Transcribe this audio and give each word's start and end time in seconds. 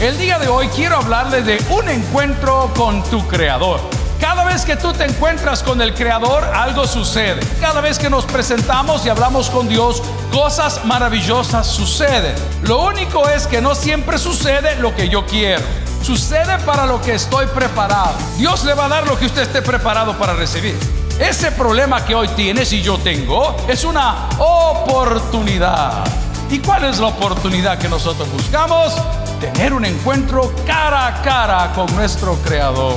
El 0.00 0.16
día 0.16 0.38
de 0.38 0.46
hoy 0.46 0.68
quiero 0.68 0.96
hablarle 0.96 1.42
de 1.42 1.58
un 1.70 1.88
encuentro 1.88 2.72
con 2.76 3.02
tu 3.10 3.26
creador. 3.26 3.80
Cada 4.20 4.44
vez 4.44 4.64
que 4.64 4.76
tú 4.76 4.92
te 4.92 5.04
encuentras 5.04 5.64
con 5.64 5.82
el 5.82 5.92
Creador, 5.92 6.44
algo 6.44 6.86
sucede. 6.86 7.40
Cada 7.60 7.80
vez 7.80 7.98
que 7.98 8.08
nos 8.08 8.24
presentamos 8.24 9.04
y 9.04 9.08
hablamos 9.08 9.50
con 9.50 9.68
Dios, 9.68 10.00
cosas 10.30 10.84
maravillosas 10.84 11.66
suceden. 11.66 12.32
Lo 12.62 12.84
único 12.84 13.28
es 13.28 13.48
que 13.48 13.60
no 13.60 13.74
siempre 13.74 14.18
sucede 14.18 14.76
lo 14.76 14.94
que 14.94 15.08
yo 15.08 15.26
quiero. 15.26 15.64
Sucede 16.00 16.58
para 16.60 16.86
lo 16.86 17.02
que 17.02 17.14
estoy 17.14 17.46
preparado. 17.46 18.12
Dios 18.36 18.64
le 18.64 18.74
va 18.74 18.84
a 18.84 18.88
dar 18.88 19.06
lo 19.08 19.18
que 19.18 19.26
usted 19.26 19.42
esté 19.42 19.62
preparado 19.62 20.16
para 20.16 20.32
recibir. 20.34 20.78
Ese 21.18 21.50
problema 21.50 22.04
que 22.04 22.14
hoy 22.14 22.28
tienes 22.28 22.72
y 22.72 22.82
yo 22.82 22.98
tengo 22.98 23.56
es 23.66 23.82
una 23.82 24.28
oportunidad. 24.38 26.04
¿Y 26.50 26.60
cuál 26.60 26.84
es 26.84 27.00
la 27.00 27.08
oportunidad 27.08 27.78
que 27.78 27.88
nosotros 27.88 28.30
buscamos? 28.30 28.94
Tener 29.40 29.72
un 29.72 29.84
encuentro 29.84 30.52
cara 30.66 31.06
a 31.06 31.22
cara 31.22 31.72
con 31.72 31.86
nuestro 31.94 32.34
Creador. 32.44 32.96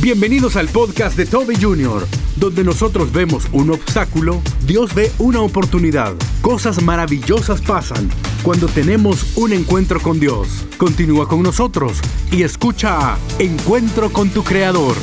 Bienvenidos 0.00 0.54
al 0.54 0.68
podcast 0.68 1.16
de 1.16 1.26
Toby 1.26 1.56
Jr., 1.60 2.06
donde 2.36 2.62
nosotros 2.62 3.10
vemos 3.10 3.48
un 3.50 3.72
obstáculo, 3.72 4.40
Dios 4.62 4.94
ve 4.94 5.10
una 5.18 5.40
oportunidad. 5.40 6.14
Cosas 6.42 6.80
maravillosas 6.80 7.60
pasan 7.60 8.08
cuando 8.44 8.68
tenemos 8.68 9.36
un 9.36 9.52
encuentro 9.52 10.00
con 10.00 10.20
Dios. 10.20 10.46
Continúa 10.76 11.26
con 11.26 11.42
nosotros 11.42 11.98
y 12.30 12.44
escucha 12.44 13.14
a 13.14 13.18
Encuentro 13.40 14.12
con 14.12 14.30
tu 14.30 14.44
Creador. 14.44 14.96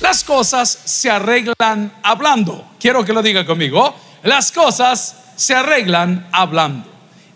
Las 0.00 0.24
cosas 0.24 0.70
se 0.86 1.10
arreglan 1.10 1.92
hablando. 2.02 2.64
Quiero 2.80 3.04
que 3.04 3.12
lo 3.12 3.22
diga 3.22 3.44
conmigo. 3.44 3.94
Las 4.22 4.52
cosas 4.52 5.16
se 5.36 5.54
arreglan 5.54 6.26
hablando. 6.32 6.89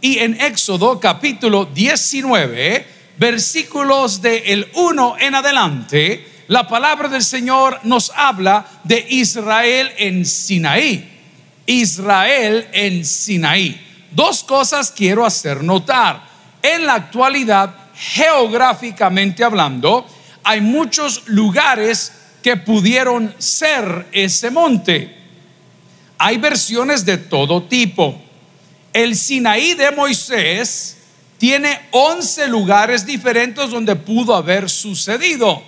Y 0.04 0.18
en 0.18 0.38
Éxodo 0.38 1.00
capítulo 1.00 1.64
19, 1.64 2.86
versículos 3.16 4.20
del 4.20 4.68
1 4.74 5.16
en 5.18 5.34
adelante, 5.34 6.44
la 6.48 6.68
palabra 6.68 7.08
del 7.08 7.24
Señor 7.24 7.80
nos 7.84 8.12
habla 8.14 8.66
de 8.84 9.06
Israel 9.08 9.90
en 9.96 10.26
Sinaí. 10.26 11.10
Israel 11.64 12.68
en 12.72 13.02
Sinaí. 13.02 13.80
Dos 14.10 14.44
cosas 14.44 14.90
quiero 14.90 15.24
hacer 15.24 15.64
notar. 15.64 16.22
En 16.60 16.84
la 16.84 16.96
actualidad, 16.96 17.74
geográficamente 17.94 19.42
hablando, 19.42 20.06
hay 20.42 20.60
muchos 20.60 21.26
lugares 21.28 22.12
que 22.42 22.58
pudieron 22.58 23.34
ser 23.38 24.08
ese 24.12 24.50
monte. 24.50 25.16
Hay 26.18 26.36
versiones 26.36 27.06
de 27.06 27.16
todo 27.16 27.62
tipo. 27.62 28.20
El 28.94 29.16
Sinaí 29.16 29.74
de 29.74 29.90
Moisés 29.90 30.98
tiene 31.36 31.80
11 31.90 32.46
lugares 32.46 33.04
diferentes 33.04 33.68
donde 33.70 33.96
pudo 33.96 34.36
haber 34.36 34.70
sucedido. 34.70 35.60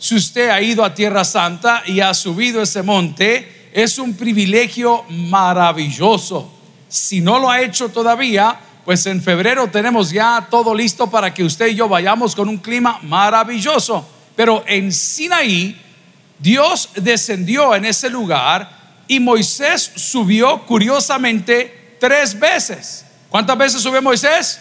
Si 0.00 0.16
usted 0.16 0.48
ha 0.48 0.60
ido 0.60 0.84
a 0.84 0.92
Tierra 0.92 1.24
Santa 1.24 1.84
y 1.86 2.00
ha 2.00 2.12
subido 2.12 2.60
ese 2.60 2.82
monte, 2.82 3.70
es 3.72 4.00
un 4.00 4.14
privilegio 4.14 5.04
maravilloso. 5.10 6.50
Si 6.88 7.20
no 7.20 7.38
lo 7.38 7.48
ha 7.48 7.60
hecho 7.60 7.88
todavía, 7.90 8.58
pues 8.84 9.06
en 9.06 9.22
febrero 9.22 9.68
tenemos 9.68 10.10
ya 10.10 10.48
todo 10.50 10.74
listo 10.74 11.08
para 11.08 11.32
que 11.32 11.44
usted 11.44 11.68
y 11.68 11.76
yo 11.76 11.88
vayamos 11.88 12.34
con 12.34 12.48
un 12.48 12.58
clima 12.58 12.98
maravilloso. 13.04 14.04
Pero 14.34 14.64
en 14.66 14.92
Sinaí, 14.92 15.80
Dios 16.40 16.88
descendió 16.96 17.76
en 17.76 17.84
ese 17.84 18.10
lugar 18.10 19.04
y 19.06 19.20
Moisés 19.20 19.92
subió 19.94 20.66
curiosamente 20.66 21.75
tres 21.98 22.38
veces. 22.38 23.04
¿Cuántas 23.28 23.58
veces 23.58 23.82
subió 23.82 24.00
Moisés? 24.02 24.60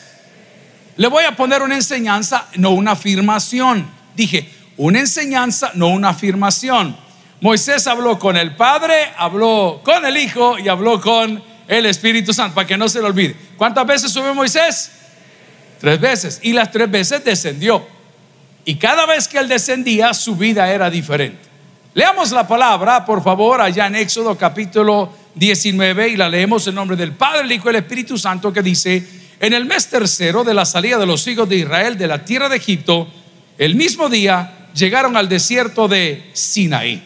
Le 0.98 1.08
voy 1.08 1.24
a 1.26 1.36
poner 1.36 1.62
una 1.62 1.76
enseñanza, 1.76 2.48
no 2.56 2.72
una 2.72 2.92
afirmación. 2.92 3.90
Dije, 4.16 4.50
una 4.78 5.00
enseñanza, 5.00 5.72
no 5.74 5.88
una 5.88 6.10
afirmación. 6.10 6.96
Moisés 7.42 7.86
habló 7.88 8.18
con 8.18 8.38
el 8.38 8.56
Padre, 8.56 9.12
habló 9.18 9.82
con 9.84 10.06
el 10.06 10.18
Hijo 10.18 10.58
y 10.58 10.70
habló 10.70 11.02
con 11.02 11.44
el 11.68 11.86
Espíritu 11.86 12.34
Santo, 12.34 12.56
para 12.56 12.68
que 12.68 12.78
no 12.78 12.88
se 12.88 13.00
le 13.00 13.06
olvide. 13.06 13.36
¿Cuántas 13.58 13.86
veces 13.86 14.12
subió 14.12 14.34
Moisés? 14.34 14.92
Tres 15.80 16.00
veces. 16.00 16.40
Y 16.44 16.54
las 16.54 16.72
tres 16.72 16.90
veces 16.90 17.24
descendió. 17.24 17.86
Y 18.64 18.76
cada 18.76 19.06
vez 19.06 19.28
que 19.28 19.38
él 19.38 19.48
descendía, 19.48 20.14
su 20.14 20.36
vida 20.36 20.72
era 20.72 20.90
diferente. 20.90 21.46
Leamos 21.96 22.32
la 22.32 22.46
palabra, 22.46 23.06
por 23.06 23.24
favor, 23.24 23.62
allá 23.62 23.88
en 23.88 23.96
Éxodo 23.96 24.38
capítulo 24.38 25.14
19 25.34 26.10
y 26.10 26.18
la 26.18 26.28
leemos 26.28 26.68
en 26.68 26.76
nombre 26.76 26.98
del 26.98 27.14
Padre, 27.14 27.44
el 27.44 27.52
Hijo 27.54 27.68
y 27.68 27.70
el 27.70 27.78
Espíritu 27.78 28.18
Santo 28.18 28.52
que 28.52 28.62
dice, 28.62 29.02
en 29.40 29.54
el 29.54 29.64
mes 29.64 29.88
tercero 29.88 30.44
de 30.44 30.54
la 30.54 30.66
salida 30.66 30.98
de 30.98 31.06
los 31.06 31.26
hijos 31.26 31.48
de 31.48 31.56
Israel 31.56 31.98
de 31.98 32.08
la 32.08 32.26
tierra 32.26 32.50
de 32.50 32.58
Egipto, 32.58 33.08
el 33.58 33.76
mismo 33.76 34.10
día 34.10 34.68
llegaron 34.76 35.16
al 35.16 35.30
desierto 35.30 35.88
de 35.88 36.32
Sinaí. 36.34 37.02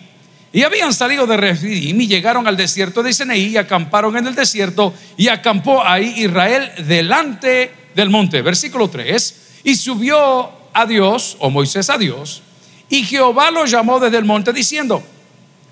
Y 0.52 0.64
habían 0.64 0.92
salido 0.92 1.28
de 1.28 1.38
Refidim 1.38 2.02
y 2.02 2.08
llegaron 2.08 2.48
al 2.48 2.58
desierto 2.58 3.04
de 3.04 3.14
Sinaí 3.14 3.50
y 3.50 3.58
acamparon 3.58 4.18
en 4.18 4.26
el 4.26 4.34
desierto 4.34 4.96
y 5.18 5.28
acampó 5.28 5.86
ahí 5.86 6.16
Israel 6.18 6.72
delante 6.88 7.72
del 7.94 8.10
monte. 8.10 8.42
Versículo 8.42 8.90
3. 8.90 9.62
Y 9.66 9.76
subió 9.76 10.50
a 10.74 10.88
Dios, 10.88 11.38
o 11.42 11.52
Moisés 11.52 11.92
a 11.92 12.00
Dios, 12.00 12.42
y 12.90 13.04
Jehová 13.04 13.52
lo 13.52 13.66
llamó 13.66 14.00
desde 14.00 14.18
el 14.18 14.26
monte 14.26 14.52
diciendo, 14.52 15.04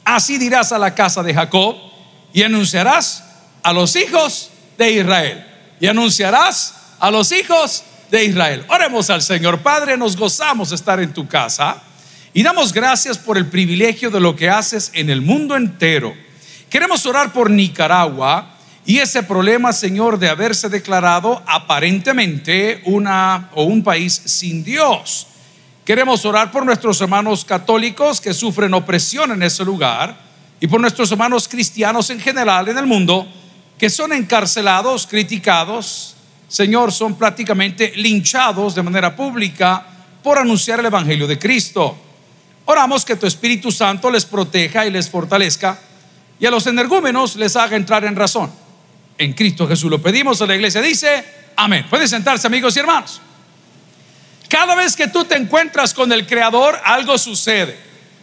así 0.06 0.38
dirás 0.38 0.72
a 0.72 0.78
la 0.78 0.94
casa 0.94 1.24
de 1.24 1.34
Jacob, 1.34 1.76
y 2.32 2.44
anunciarás 2.44 3.24
a 3.64 3.74
los 3.74 3.96
hijos 3.96 4.52
de 4.78 4.92
Israel. 4.92 5.46
Y 5.80 5.88
anunciarás 5.88 6.76
a 7.00 7.10
los 7.12 7.32
hijos 7.32 7.84
de 8.12 8.26
Israel. 8.26 8.64
Oremos 8.70 9.10
al 9.10 9.22
Señor. 9.22 9.60
Padre, 9.60 9.98
nos 9.98 10.16
gozamos 10.16 10.70
de 10.70 10.76
estar 10.76 11.00
en 11.00 11.14
tu 11.14 11.28
casa 11.28 11.82
y 12.34 12.44
damos 12.44 12.72
gracias 12.72 13.18
por 13.18 13.38
el 13.38 13.48
privilegio 13.48 14.10
de 14.12 14.20
lo 14.20 14.36
que 14.36 14.50
haces 14.50 14.92
en 14.94 15.10
el 15.10 15.22
mundo 15.22 15.56
entero. 15.56 16.14
Queremos 16.70 17.06
orar 17.06 17.34
por 17.34 17.50
Nicaragua 17.50 18.54
y 18.86 19.00
ese 19.00 19.24
problema, 19.24 19.74
Señor, 19.74 20.20
de 20.20 20.30
haberse 20.30 20.70
declarado 20.70 21.42
aparentemente 21.46 22.82
una 22.86 23.50
o 23.54 23.64
un 23.64 23.84
país 23.84 24.14
sin 24.26 24.64
Dios. 24.64 25.28
Queremos 25.88 26.26
orar 26.26 26.52
por 26.52 26.66
nuestros 26.66 27.00
hermanos 27.00 27.46
católicos 27.46 28.20
que 28.20 28.34
sufren 28.34 28.74
opresión 28.74 29.32
en 29.32 29.42
ese 29.42 29.64
lugar 29.64 30.18
y 30.60 30.68
por 30.68 30.82
nuestros 30.82 31.10
hermanos 31.14 31.48
cristianos 31.48 32.10
en 32.10 32.20
general 32.20 32.68
en 32.68 32.78
el 32.78 32.86
mundo 32.86 33.26
que 33.78 33.90
son 33.90 34.12
encarcelados, 34.12 35.08
criticados, 35.08 36.16
Señor, 36.50 36.92
son 36.92 37.16
prácticamente 37.16 37.94
linchados 37.96 38.76
de 38.76 38.84
manera 38.84 39.16
pública 39.16 39.88
por 40.22 40.38
anunciar 40.38 40.82
el 40.82 40.88
Evangelio 40.88 41.26
de 41.26 41.40
Cristo. 41.40 41.98
Oramos 42.66 43.06
que 43.06 43.16
tu 43.16 43.26
Espíritu 43.26 43.72
Santo 43.72 44.12
les 44.12 44.26
proteja 44.26 44.86
y 44.86 44.92
les 44.92 45.10
fortalezca 45.10 45.80
y 46.38 46.46
a 46.46 46.52
los 46.52 46.68
energúmenos 46.68 47.38
les 47.38 47.56
haga 47.56 47.78
entrar 47.78 48.04
en 48.04 48.18
razón. 48.18 48.52
En 49.18 49.32
Cristo 49.32 49.66
Jesús 49.66 49.90
lo 49.90 50.02
pedimos, 50.02 50.42
a 50.42 50.48
la 50.48 50.56
iglesia 50.56 50.82
dice, 50.82 51.24
amén. 51.56 51.86
Pueden 51.90 52.10
sentarse 52.10 52.46
amigos 52.46 52.76
y 52.76 52.80
hermanos. 52.82 53.22
Cada 54.50 54.76
vez 54.76 54.96
que 54.96 55.08
tú 55.08 55.26
te 55.26 55.36
encuentras 55.36 55.94
con 55.94 56.12
el 56.12 56.26
Creador, 56.26 56.80
algo 56.84 57.18
sucede. 57.18 57.78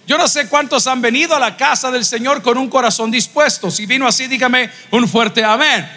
Yo 0.06 0.18
no 0.18 0.28
sé 0.28 0.48
cuántos 0.48 0.86
han 0.86 1.00
venido 1.00 1.34
a 1.34 1.38
la 1.38 1.56
casa 1.56 1.90
del 1.90 2.04
Señor 2.04 2.42
con 2.42 2.58
un 2.58 2.68
corazón 2.68 3.10
dispuesto. 3.10 3.70
Si 3.70 3.86
vino 3.86 4.06
así, 4.06 4.26
dígame 4.26 4.70
un 4.90 5.08
fuerte 5.08 5.42
amén. 5.42 5.88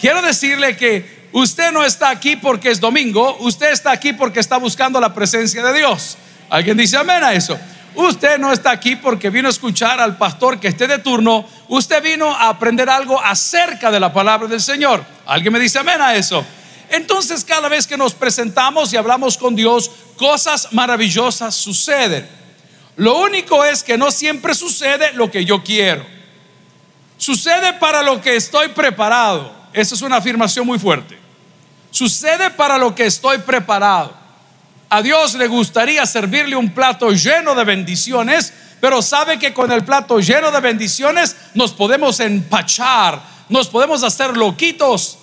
Quiero 0.00 0.22
decirle 0.22 0.76
que 0.76 1.28
usted 1.32 1.70
no 1.70 1.84
está 1.84 2.08
aquí 2.08 2.36
porque 2.36 2.70
es 2.70 2.80
domingo, 2.80 3.36
usted 3.40 3.70
está 3.70 3.90
aquí 3.90 4.14
porque 4.14 4.40
está 4.40 4.56
buscando 4.56 4.98
la 5.00 5.12
presencia 5.12 5.62
de 5.62 5.78
Dios. 5.78 6.16
¿Alguien 6.48 6.76
dice 6.76 6.96
amén 6.96 7.22
a 7.22 7.34
eso? 7.34 7.58
Usted 7.94 8.38
no 8.38 8.52
está 8.52 8.70
aquí 8.70 8.96
porque 8.96 9.28
vino 9.30 9.48
a 9.48 9.50
escuchar 9.50 10.00
al 10.00 10.16
pastor 10.16 10.58
que 10.58 10.68
esté 10.68 10.86
de 10.86 10.98
turno, 10.98 11.46
usted 11.68 12.02
vino 12.02 12.34
a 12.34 12.48
aprender 12.48 12.88
algo 12.88 13.20
acerca 13.20 13.90
de 13.90 14.00
la 14.00 14.12
palabra 14.12 14.48
del 14.48 14.60
Señor. 14.60 15.04
¿Alguien 15.26 15.52
me 15.52 15.58
dice 15.58 15.78
amén 15.78 16.00
a 16.00 16.14
eso? 16.14 16.44
Entonces 16.90 17.44
cada 17.44 17.68
vez 17.68 17.86
que 17.86 17.96
nos 17.96 18.14
presentamos 18.14 18.92
y 18.92 18.96
hablamos 18.96 19.38
con 19.38 19.54
Dios, 19.54 19.90
cosas 20.16 20.68
maravillosas 20.72 21.54
suceden. 21.54 22.28
Lo 22.96 23.18
único 23.20 23.64
es 23.64 23.82
que 23.82 23.96
no 23.96 24.10
siempre 24.10 24.54
sucede 24.54 25.12
lo 25.12 25.30
que 25.30 25.44
yo 25.44 25.62
quiero. 25.62 26.04
Sucede 27.16 27.74
para 27.74 28.02
lo 28.02 28.20
que 28.20 28.34
estoy 28.34 28.68
preparado. 28.68 29.54
Esa 29.72 29.94
es 29.94 30.02
una 30.02 30.16
afirmación 30.16 30.66
muy 30.66 30.78
fuerte. 30.78 31.16
Sucede 31.92 32.50
para 32.50 32.76
lo 32.76 32.94
que 32.94 33.06
estoy 33.06 33.38
preparado. 33.38 34.12
A 34.88 35.00
Dios 35.00 35.34
le 35.34 35.46
gustaría 35.46 36.04
servirle 36.06 36.56
un 36.56 36.74
plato 36.74 37.12
lleno 37.12 37.54
de 37.54 37.62
bendiciones, 37.62 38.52
pero 38.80 39.00
sabe 39.00 39.38
que 39.38 39.54
con 39.54 39.70
el 39.70 39.84
plato 39.84 40.18
lleno 40.18 40.50
de 40.50 40.60
bendiciones 40.60 41.36
nos 41.54 41.72
podemos 41.72 42.18
empachar, 42.18 43.22
nos 43.48 43.68
podemos 43.68 44.02
hacer 44.02 44.36
loquitos. 44.36 45.19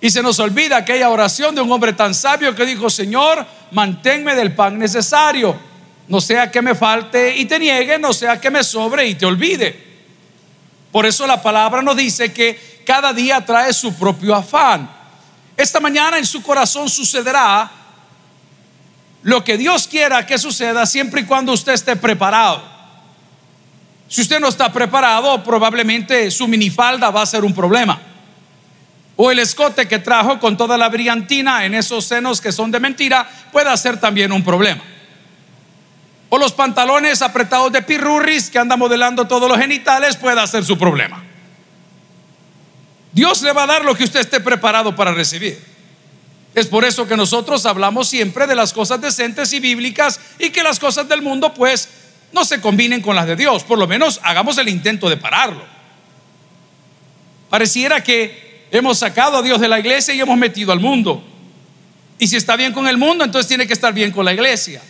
Y 0.00 0.10
se 0.10 0.22
nos 0.22 0.38
olvida 0.38 0.78
aquella 0.78 1.10
oración 1.10 1.54
de 1.54 1.60
un 1.60 1.70
hombre 1.70 1.92
tan 1.92 2.14
sabio 2.14 2.54
que 2.54 2.64
dijo, 2.64 2.88
Señor, 2.88 3.46
manténme 3.70 4.34
del 4.34 4.54
pan 4.54 4.78
necesario 4.78 5.70
no 6.10 6.20
sea 6.20 6.50
que 6.50 6.60
me 6.60 6.74
falte 6.74 7.36
y 7.36 7.44
te 7.44 7.56
niegue, 7.56 7.96
no 7.96 8.12
sea 8.12 8.40
que 8.40 8.50
me 8.50 8.64
sobre 8.64 9.06
y 9.06 9.14
te 9.14 9.26
olvide. 9.26 9.80
Por 10.90 11.06
eso 11.06 11.24
la 11.24 11.40
palabra 11.40 11.82
nos 11.82 11.96
dice 11.96 12.32
que 12.32 12.82
cada 12.84 13.12
día 13.12 13.46
trae 13.46 13.72
su 13.72 13.94
propio 13.94 14.34
afán. 14.34 14.90
Esta 15.56 15.78
mañana 15.78 16.18
en 16.18 16.26
su 16.26 16.42
corazón 16.42 16.90
sucederá 16.90 17.70
lo 19.22 19.44
que 19.44 19.56
Dios 19.56 19.86
quiera 19.86 20.26
que 20.26 20.36
suceda 20.36 20.84
siempre 20.84 21.20
y 21.20 21.26
cuando 21.26 21.52
usted 21.52 21.74
esté 21.74 21.94
preparado. 21.94 22.60
Si 24.08 24.22
usted 24.22 24.40
no 24.40 24.48
está 24.48 24.72
preparado, 24.72 25.44
probablemente 25.44 26.28
su 26.32 26.48
minifalda 26.48 27.10
va 27.10 27.22
a 27.22 27.26
ser 27.26 27.44
un 27.44 27.54
problema. 27.54 28.00
O 29.22 29.30
el 29.30 29.38
escote 29.38 29.86
que 29.86 29.98
trajo 29.98 30.40
con 30.40 30.56
toda 30.56 30.78
la 30.78 30.88
brillantina 30.88 31.66
en 31.66 31.74
esos 31.74 32.06
senos 32.06 32.40
que 32.40 32.52
son 32.52 32.70
de 32.70 32.80
mentira 32.80 33.28
puede 33.52 33.76
ser 33.76 34.00
también 34.00 34.32
un 34.32 34.42
problema. 34.42 34.82
O 36.30 36.38
los 36.38 36.54
pantalones 36.54 37.20
apretados 37.20 37.70
de 37.70 37.82
pirurris 37.82 38.48
que 38.48 38.58
anda 38.58 38.78
modelando 38.78 39.28
todos 39.28 39.46
los 39.46 39.58
genitales 39.58 40.16
puede 40.16 40.46
ser 40.46 40.64
su 40.64 40.78
problema. 40.78 41.22
Dios 43.12 43.42
le 43.42 43.52
va 43.52 43.64
a 43.64 43.66
dar 43.66 43.84
lo 43.84 43.94
que 43.94 44.04
usted 44.04 44.20
esté 44.20 44.40
preparado 44.40 44.96
para 44.96 45.12
recibir. 45.12 45.62
Es 46.54 46.66
por 46.66 46.86
eso 46.86 47.06
que 47.06 47.14
nosotros 47.14 47.66
hablamos 47.66 48.08
siempre 48.08 48.46
de 48.46 48.54
las 48.54 48.72
cosas 48.72 49.02
decentes 49.02 49.52
y 49.52 49.60
bíblicas 49.60 50.18
y 50.38 50.48
que 50.48 50.62
las 50.62 50.78
cosas 50.78 51.06
del 51.10 51.20
mundo 51.20 51.52
pues 51.52 51.90
no 52.32 52.42
se 52.46 52.62
combinen 52.62 53.02
con 53.02 53.14
las 53.14 53.26
de 53.26 53.36
Dios. 53.36 53.64
Por 53.64 53.78
lo 53.78 53.86
menos 53.86 54.18
hagamos 54.22 54.56
el 54.56 54.70
intento 54.70 55.10
de 55.10 55.18
pararlo. 55.18 55.62
Pareciera 57.50 58.02
que 58.02 58.48
hemos 58.70 58.98
sacado 58.98 59.38
a 59.38 59.42
Dios 59.42 59.60
de 59.60 59.68
la 59.68 59.78
iglesia 59.78 60.14
y 60.14 60.20
hemos 60.20 60.36
metido 60.36 60.72
al 60.72 60.80
mundo. 60.80 61.22
Y 62.18 62.26
si 62.26 62.36
está 62.36 62.56
bien 62.56 62.72
con 62.72 62.86
el 62.86 62.98
mundo, 62.98 63.24
entonces 63.24 63.48
tiene 63.48 63.66
que 63.66 63.72
estar 63.72 63.92
bien 63.92 64.10
con 64.12 64.24
la 64.24 64.32
iglesia. 64.32 64.82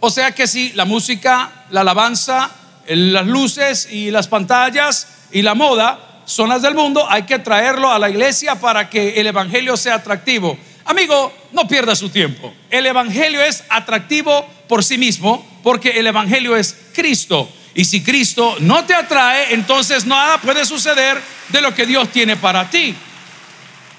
O 0.00 0.10
sea 0.10 0.32
que 0.32 0.46
si 0.46 0.72
la 0.72 0.84
música, 0.84 1.66
la 1.70 1.82
alabanza, 1.82 2.50
las 2.88 3.26
luces 3.26 3.88
y 3.90 4.10
las 4.10 4.28
pantallas 4.28 5.06
y 5.30 5.42
la 5.42 5.54
moda 5.54 6.22
son 6.24 6.48
las 6.48 6.62
del 6.62 6.74
mundo, 6.74 7.06
hay 7.08 7.24
que 7.24 7.38
traerlo 7.38 7.90
a 7.90 7.98
la 7.98 8.10
iglesia 8.10 8.56
para 8.56 8.88
que 8.88 9.20
el 9.20 9.26
Evangelio 9.26 9.76
sea 9.76 9.96
atractivo. 9.96 10.58
Amigo, 10.84 11.32
no 11.52 11.68
pierda 11.68 11.94
su 11.94 12.08
tiempo. 12.08 12.52
El 12.70 12.86
Evangelio 12.86 13.42
es 13.42 13.62
atractivo 13.68 14.44
por 14.68 14.82
sí 14.82 14.98
mismo 14.98 15.46
porque 15.62 15.90
el 15.90 16.06
Evangelio 16.06 16.56
es 16.56 16.76
Cristo. 16.92 17.48
Y 17.74 17.84
si 17.84 18.02
Cristo 18.02 18.56
no 18.60 18.84
te 18.84 18.94
atrae, 18.94 19.54
entonces 19.54 20.04
nada 20.04 20.38
puede 20.38 20.64
suceder 20.64 21.20
de 21.52 21.60
lo 21.60 21.74
que 21.74 21.86
Dios 21.86 22.08
tiene 22.10 22.36
para 22.36 22.68
ti. 22.68 22.94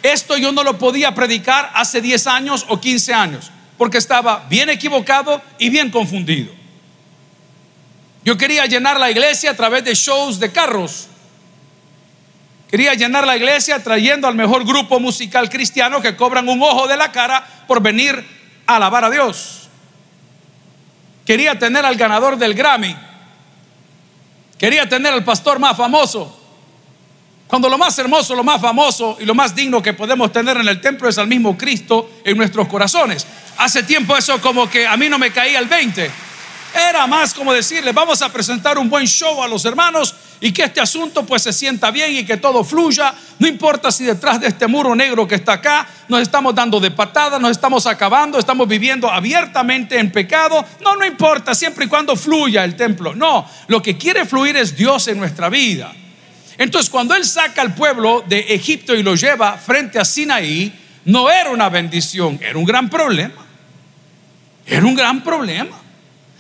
Esto 0.02 0.36
yo 0.38 0.52
no 0.52 0.64
lo 0.64 0.78
podía 0.78 1.16
predicar 1.16 1.72
hace 1.74 2.02
10 2.02 2.28
años 2.28 2.66
o 2.68 2.82
15 2.82 3.14
años, 3.14 3.52
porque 3.78 3.98
estaba 3.98 4.46
bien 4.50 4.70
equivocado 4.70 5.42
y 5.58 5.70
bien 5.70 5.90
confundido. 5.90 6.52
Yo 8.26 8.38
quería 8.38 8.66
llenar 8.66 9.00
la 9.00 9.12
iglesia 9.12 9.52
a 9.52 9.56
través 9.56 9.84
de 9.86 9.94
shows 9.96 10.40
de 10.40 10.52
carros, 10.52 11.08
Quería 12.74 12.96
llenar 12.96 13.28
la 13.28 13.38
iglesia 13.38 13.84
trayendo 13.84 14.28
al 14.28 14.34
mejor 14.34 14.66
grupo 14.66 15.00
musical 15.00 15.48
cristiano 15.48 16.02
que 16.02 16.16
cobran 16.16 16.50
un 16.50 16.60
ojo 16.64 16.88
de 16.88 16.98
la 16.98 17.12
cara 17.12 17.46
por 17.68 17.84
venir 17.84 18.26
a 18.66 18.78
alabar 18.78 19.06
a 19.06 19.12
Dios. 19.12 19.70
Quería 21.24 21.60
tener 21.60 21.86
al 21.86 21.96
ganador 21.98 22.36
del 22.36 22.56
Grammy. 22.56 22.98
Quería 24.58 24.90
tener 24.90 25.14
al 25.14 25.24
pastor 25.24 25.60
más 25.60 25.78
famoso. 25.78 26.43
Cuando 27.54 27.70
lo 27.70 27.78
más 27.78 27.96
hermoso, 28.00 28.34
lo 28.34 28.44
más 28.44 28.60
famoso 28.60 29.16
y 29.20 29.26
lo 29.26 29.36
más 29.36 29.54
digno 29.54 29.80
que 29.80 29.94
podemos 29.94 30.32
tener 30.32 30.58
en 30.58 30.68
el 30.68 30.82
templo 30.82 31.08
es 31.08 31.20
al 31.20 31.28
mismo 31.28 31.56
Cristo 31.56 32.10
en 32.24 32.36
nuestros 32.36 32.68
corazones. 32.68 33.28
Hace 33.58 33.84
tiempo 33.84 34.18
eso 34.18 34.42
como 34.42 34.68
que 34.68 34.88
a 34.88 34.98
mí 34.98 35.08
no 35.08 35.20
me 35.20 35.32
caía 35.32 35.60
el 35.60 35.68
20. 35.68 36.10
Era 36.90 37.06
más 37.06 37.32
como 37.32 37.54
decirle, 37.54 37.92
vamos 37.92 38.24
a 38.24 38.34
presentar 38.34 38.80
un 38.80 38.90
buen 38.90 39.06
show 39.06 39.44
a 39.44 39.48
los 39.48 39.64
hermanos 39.66 40.16
y 40.42 40.52
que 40.52 40.64
este 40.64 40.82
asunto 40.82 41.28
pues 41.28 41.44
se 41.44 41.54
sienta 41.54 41.92
bien 41.92 42.16
y 42.16 42.26
que 42.26 42.38
todo 42.38 42.64
fluya. 42.64 43.14
No 43.38 43.48
importa 43.48 43.92
si 43.92 44.04
detrás 44.04 44.42
de 44.42 44.48
este 44.48 44.66
muro 44.66 44.96
negro 44.96 45.28
que 45.28 45.36
está 45.36 45.54
acá 45.54 45.88
nos 46.08 46.22
estamos 46.22 46.56
dando 46.56 46.80
de 46.80 46.90
patadas, 46.90 47.40
nos 47.40 47.52
estamos 47.52 47.86
acabando, 47.86 48.40
estamos 48.40 48.68
viviendo 48.68 49.12
abiertamente 49.12 50.00
en 50.00 50.12
pecado. 50.12 50.66
No, 50.82 50.96
no 50.96 51.06
importa, 51.06 51.54
siempre 51.54 51.86
y 51.86 51.88
cuando 51.88 52.16
fluya 52.16 52.64
el 52.64 52.76
templo. 52.76 53.14
No, 53.14 53.48
lo 53.68 53.80
que 53.80 53.96
quiere 53.96 54.26
fluir 54.26 54.58
es 54.58 54.76
Dios 54.76 55.08
en 55.08 55.20
nuestra 55.20 55.50
vida. 55.50 55.94
Entonces 56.58 56.90
cuando 56.90 57.16
Él 57.16 57.26
saca 57.26 57.62
al 57.62 57.74
pueblo 57.74 58.24
de 58.28 58.40
Egipto 58.40 58.96
y 58.96 59.04
lo 59.04 59.16
lleva 59.16 59.58
frente 59.58 60.00
a 60.00 60.06
Sinaí, 60.06 60.74
no 61.06 61.30
era 61.30 61.50
una 61.50 61.70
bendición, 61.70 62.40
era 62.42 62.58
un 62.58 62.66
gran 62.66 62.90
problema. 62.90 63.44
Era 64.66 64.86
un 64.86 64.96
gran 64.96 65.22
problema. 65.24 65.78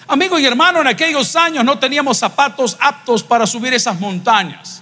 Amigo 0.07 0.39
y 0.39 0.45
hermano, 0.45 0.81
en 0.81 0.87
aquellos 0.87 1.35
años 1.35 1.63
no 1.63 1.77
teníamos 1.77 2.17
zapatos 2.17 2.77
aptos 2.79 3.23
para 3.23 3.45
subir 3.45 3.73
esas 3.73 3.99
montañas. 3.99 4.72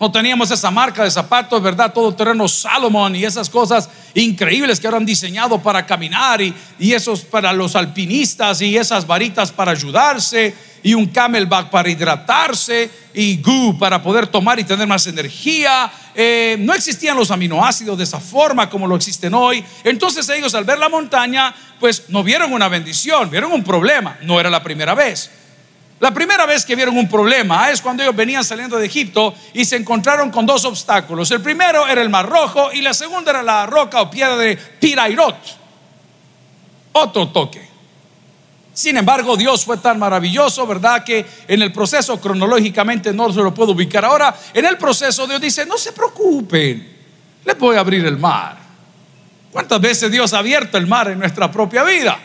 No 0.00 0.10
teníamos 0.10 0.50
esa 0.50 0.70
marca 0.70 1.04
de 1.04 1.10
zapatos, 1.10 1.62
¿verdad? 1.62 1.92
Todo 1.92 2.14
terreno 2.14 2.48
Salomon 2.48 3.14
y 3.14 3.24
esas 3.26 3.50
cosas 3.50 3.90
increíbles 4.14 4.80
que 4.80 4.86
eran 4.86 5.04
diseñados 5.04 5.60
para 5.60 5.84
caminar 5.84 6.40
y, 6.40 6.54
y 6.78 6.94
esos 6.94 7.20
para 7.20 7.52
los 7.52 7.76
alpinistas 7.76 8.62
y 8.62 8.78
esas 8.78 9.06
varitas 9.06 9.52
para 9.52 9.72
ayudarse 9.72 10.54
y 10.82 10.94
un 10.94 11.06
camelback 11.06 11.68
para 11.68 11.90
hidratarse 11.90 12.90
y 13.12 13.42
goo 13.42 13.78
para 13.78 14.02
poder 14.02 14.26
tomar 14.26 14.58
y 14.58 14.64
tener 14.64 14.86
más 14.86 15.06
energía. 15.06 15.92
Eh, 16.14 16.56
no 16.60 16.72
existían 16.72 17.14
los 17.14 17.30
aminoácidos 17.30 17.98
de 17.98 18.04
esa 18.04 18.20
forma 18.20 18.70
como 18.70 18.86
lo 18.86 18.96
existen 18.96 19.34
hoy. 19.34 19.62
Entonces 19.84 20.26
ellos 20.30 20.54
al 20.54 20.64
ver 20.64 20.78
la 20.78 20.88
montaña, 20.88 21.54
pues 21.78 22.04
no 22.08 22.22
vieron 22.22 22.54
una 22.54 22.68
bendición, 22.68 23.28
vieron 23.28 23.52
un 23.52 23.62
problema. 23.62 24.18
No 24.22 24.40
era 24.40 24.48
la 24.48 24.62
primera 24.62 24.94
vez. 24.94 25.30
La 26.00 26.14
primera 26.14 26.46
vez 26.46 26.64
que 26.64 26.74
vieron 26.74 26.96
un 26.96 27.08
problema 27.08 27.70
es 27.70 27.82
cuando 27.82 28.02
ellos 28.02 28.16
venían 28.16 28.42
saliendo 28.42 28.78
de 28.78 28.86
Egipto 28.86 29.34
y 29.52 29.66
se 29.66 29.76
encontraron 29.76 30.30
con 30.30 30.46
dos 30.46 30.64
obstáculos. 30.64 31.30
El 31.30 31.42
primero 31.42 31.86
era 31.86 32.00
el 32.00 32.08
Mar 32.08 32.26
Rojo 32.26 32.72
y 32.72 32.80
la 32.80 32.94
segunda 32.94 33.30
era 33.32 33.42
la 33.42 33.66
roca 33.66 34.00
o 34.00 34.10
piedra 34.10 34.34
de 34.38 34.56
Pirairot. 34.56 35.36
Otro 36.92 37.28
toque. 37.28 37.68
Sin 38.72 38.96
embargo, 38.96 39.36
Dios 39.36 39.62
fue 39.62 39.76
tan 39.76 39.98
maravilloso, 39.98 40.66
¿verdad? 40.66 41.04
Que 41.04 41.26
en 41.46 41.60
el 41.60 41.70
proceso 41.70 42.18
cronológicamente 42.18 43.12
no 43.12 43.30
se 43.30 43.42
lo 43.42 43.52
puedo 43.52 43.72
ubicar 43.72 44.02
ahora. 44.06 44.34
En 44.54 44.64
el 44.64 44.78
proceso 44.78 45.26
Dios 45.26 45.38
dice, 45.38 45.66
no 45.66 45.76
se 45.76 45.92
preocupen, 45.92 46.96
les 47.44 47.58
voy 47.58 47.76
a 47.76 47.80
abrir 47.80 48.06
el 48.06 48.16
mar. 48.16 48.56
¿Cuántas 49.52 49.78
veces 49.78 50.10
Dios 50.10 50.32
ha 50.32 50.38
abierto 50.38 50.78
el 50.78 50.86
mar 50.86 51.10
en 51.10 51.18
nuestra 51.18 51.52
propia 51.52 51.84
vida? 51.84 52.18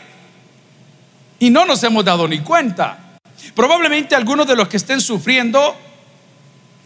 Y 1.40 1.50
no 1.50 1.66
nos 1.66 1.82
hemos 1.84 2.02
dado 2.02 2.26
ni 2.26 2.38
cuenta. 2.38 3.00
Probablemente 3.56 4.14
algunos 4.14 4.46
de 4.46 4.54
los 4.54 4.68
que 4.68 4.76
estén 4.76 5.00
sufriendo 5.00 5.74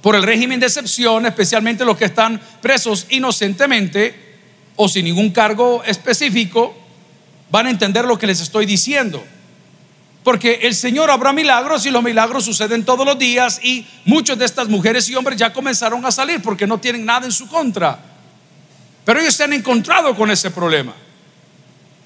por 0.00 0.14
el 0.14 0.22
régimen 0.22 0.60
de 0.60 0.66
excepción, 0.66 1.26
especialmente 1.26 1.84
los 1.84 1.96
que 1.96 2.04
están 2.04 2.40
presos 2.62 3.08
inocentemente 3.10 4.38
o 4.76 4.88
sin 4.88 5.04
ningún 5.04 5.30
cargo 5.30 5.82
específico, 5.84 6.72
van 7.50 7.66
a 7.66 7.70
entender 7.70 8.04
lo 8.04 8.16
que 8.16 8.28
les 8.28 8.40
estoy 8.40 8.66
diciendo. 8.66 9.20
Porque 10.22 10.60
el 10.62 10.76
Señor 10.76 11.10
habrá 11.10 11.32
milagros 11.32 11.86
y 11.86 11.90
los 11.90 12.04
milagros 12.04 12.44
suceden 12.44 12.84
todos 12.84 13.04
los 13.04 13.18
días 13.18 13.58
y 13.64 13.84
muchos 14.04 14.38
de 14.38 14.44
estas 14.44 14.68
mujeres 14.68 15.08
y 15.08 15.16
hombres 15.16 15.38
ya 15.38 15.52
comenzaron 15.52 16.06
a 16.06 16.12
salir 16.12 16.40
porque 16.40 16.68
no 16.68 16.78
tienen 16.78 17.04
nada 17.04 17.26
en 17.26 17.32
su 17.32 17.48
contra. 17.48 17.98
Pero 19.04 19.18
ellos 19.18 19.34
se 19.34 19.42
han 19.42 19.54
encontrado 19.54 20.14
con 20.14 20.30
ese 20.30 20.52
problema. 20.52 20.94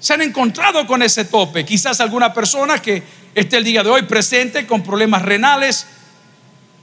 Se 0.01 0.15
han 0.15 0.23
encontrado 0.23 0.87
con 0.87 1.03
ese 1.03 1.27
tope. 1.27 1.67
Quizás 1.67 2.01
alguna 2.01 2.33
persona 2.33 2.81
que 2.81 3.24
esté 3.35 3.57
el 3.57 3.65
día 3.65 3.83
de 3.83 3.91
hoy 3.91 4.03
presente 4.03 4.67
con 4.67 4.83
problemas 4.83 5.23
renales, 5.23 5.87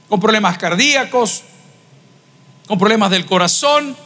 con 0.08 0.20
problemas 0.20 0.58
cardíacos, 0.58 1.42
con 2.66 2.78
problemas 2.78 3.10
del 3.10 3.26
corazón, 3.26 3.96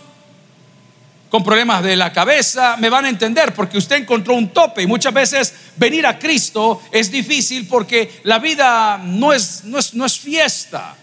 con 1.30 1.42
problemas 1.42 1.82
de 1.82 1.96
la 1.96 2.12
cabeza, 2.12 2.76
me 2.76 2.88
van 2.88 3.04
a 3.04 3.08
entender 3.08 3.52
porque 3.52 3.78
usted 3.78 3.96
encontró 3.96 4.34
un 4.34 4.50
tope 4.50 4.82
y 4.82 4.86
muchas 4.86 5.12
veces 5.12 5.54
venir 5.76 6.06
a 6.06 6.18
Cristo 6.18 6.80
es 6.92 7.10
difícil 7.10 7.66
porque 7.66 8.20
la 8.22 8.38
vida 8.38 8.98
no 9.02 9.32
es, 9.32 9.64
no 9.64 9.78
es, 9.78 9.94
no 9.94 10.06
es 10.06 10.18
fiesta. 10.18 10.96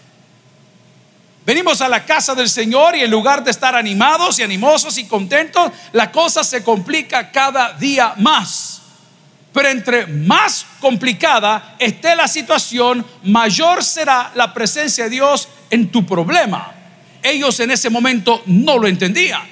Venimos 1.44 1.82
a 1.82 1.88
la 1.88 2.06
casa 2.06 2.34
del 2.34 2.48
Señor 2.48 2.96
y 2.96 3.02
en 3.02 3.10
lugar 3.10 3.44
de 3.44 3.50
estar 3.50 3.74
animados 3.74 4.38
y 4.38 4.42
animosos 4.42 4.96
y 4.96 5.04
contentos, 5.04 5.70
la 5.92 6.10
cosa 6.10 6.42
se 6.42 6.64
complica 6.64 7.30
cada 7.30 7.74
día 7.74 8.14
más. 8.16 8.73
Pero 9.54 9.68
entre 9.68 10.08
más 10.08 10.66
complicada 10.80 11.76
esté 11.78 12.16
la 12.16 12.26
situación, 12.26 13.06
mayor 13.22 13.84
será 13.84 14.32
la 14.34 14.52
presencia 14.52 15.04
de 15.04 15.10
Dios 15.10 15.48
en 15.70 15.92
tu 15.92 16.04
problema. 16.04 16.74
Ellos 17.22 17.60
en 17.60 17.70
ese 17.70 17.88
momento 17.88 18.42
no 18.46 18.78
lo 18.78 18.88
entendían. 18.88 19.42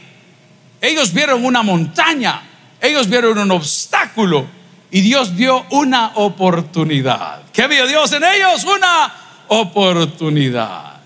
Ellos 0.81 1.13
vieron 1.13 1.45
una 1.45 1.63
montaña, 1.63 2.43
ellos 2.81 3.09
vieron 3.09 3.39
un 3.39 3.53
obstáculo 3.53 4.45
y 4.91 5.03
Dios 5.03 5.37
vio 5.37 5.67
una 5.71 6.11
oportunidad. 6.17 7.43
¿Qué 7.53 7.69
vio 7.69 7.87
Dios 7.87 8.11
en 8.13 8.25
ellos? 8.25 8.65
Una 8.65 9.15
oportunidad. 9.47 11.01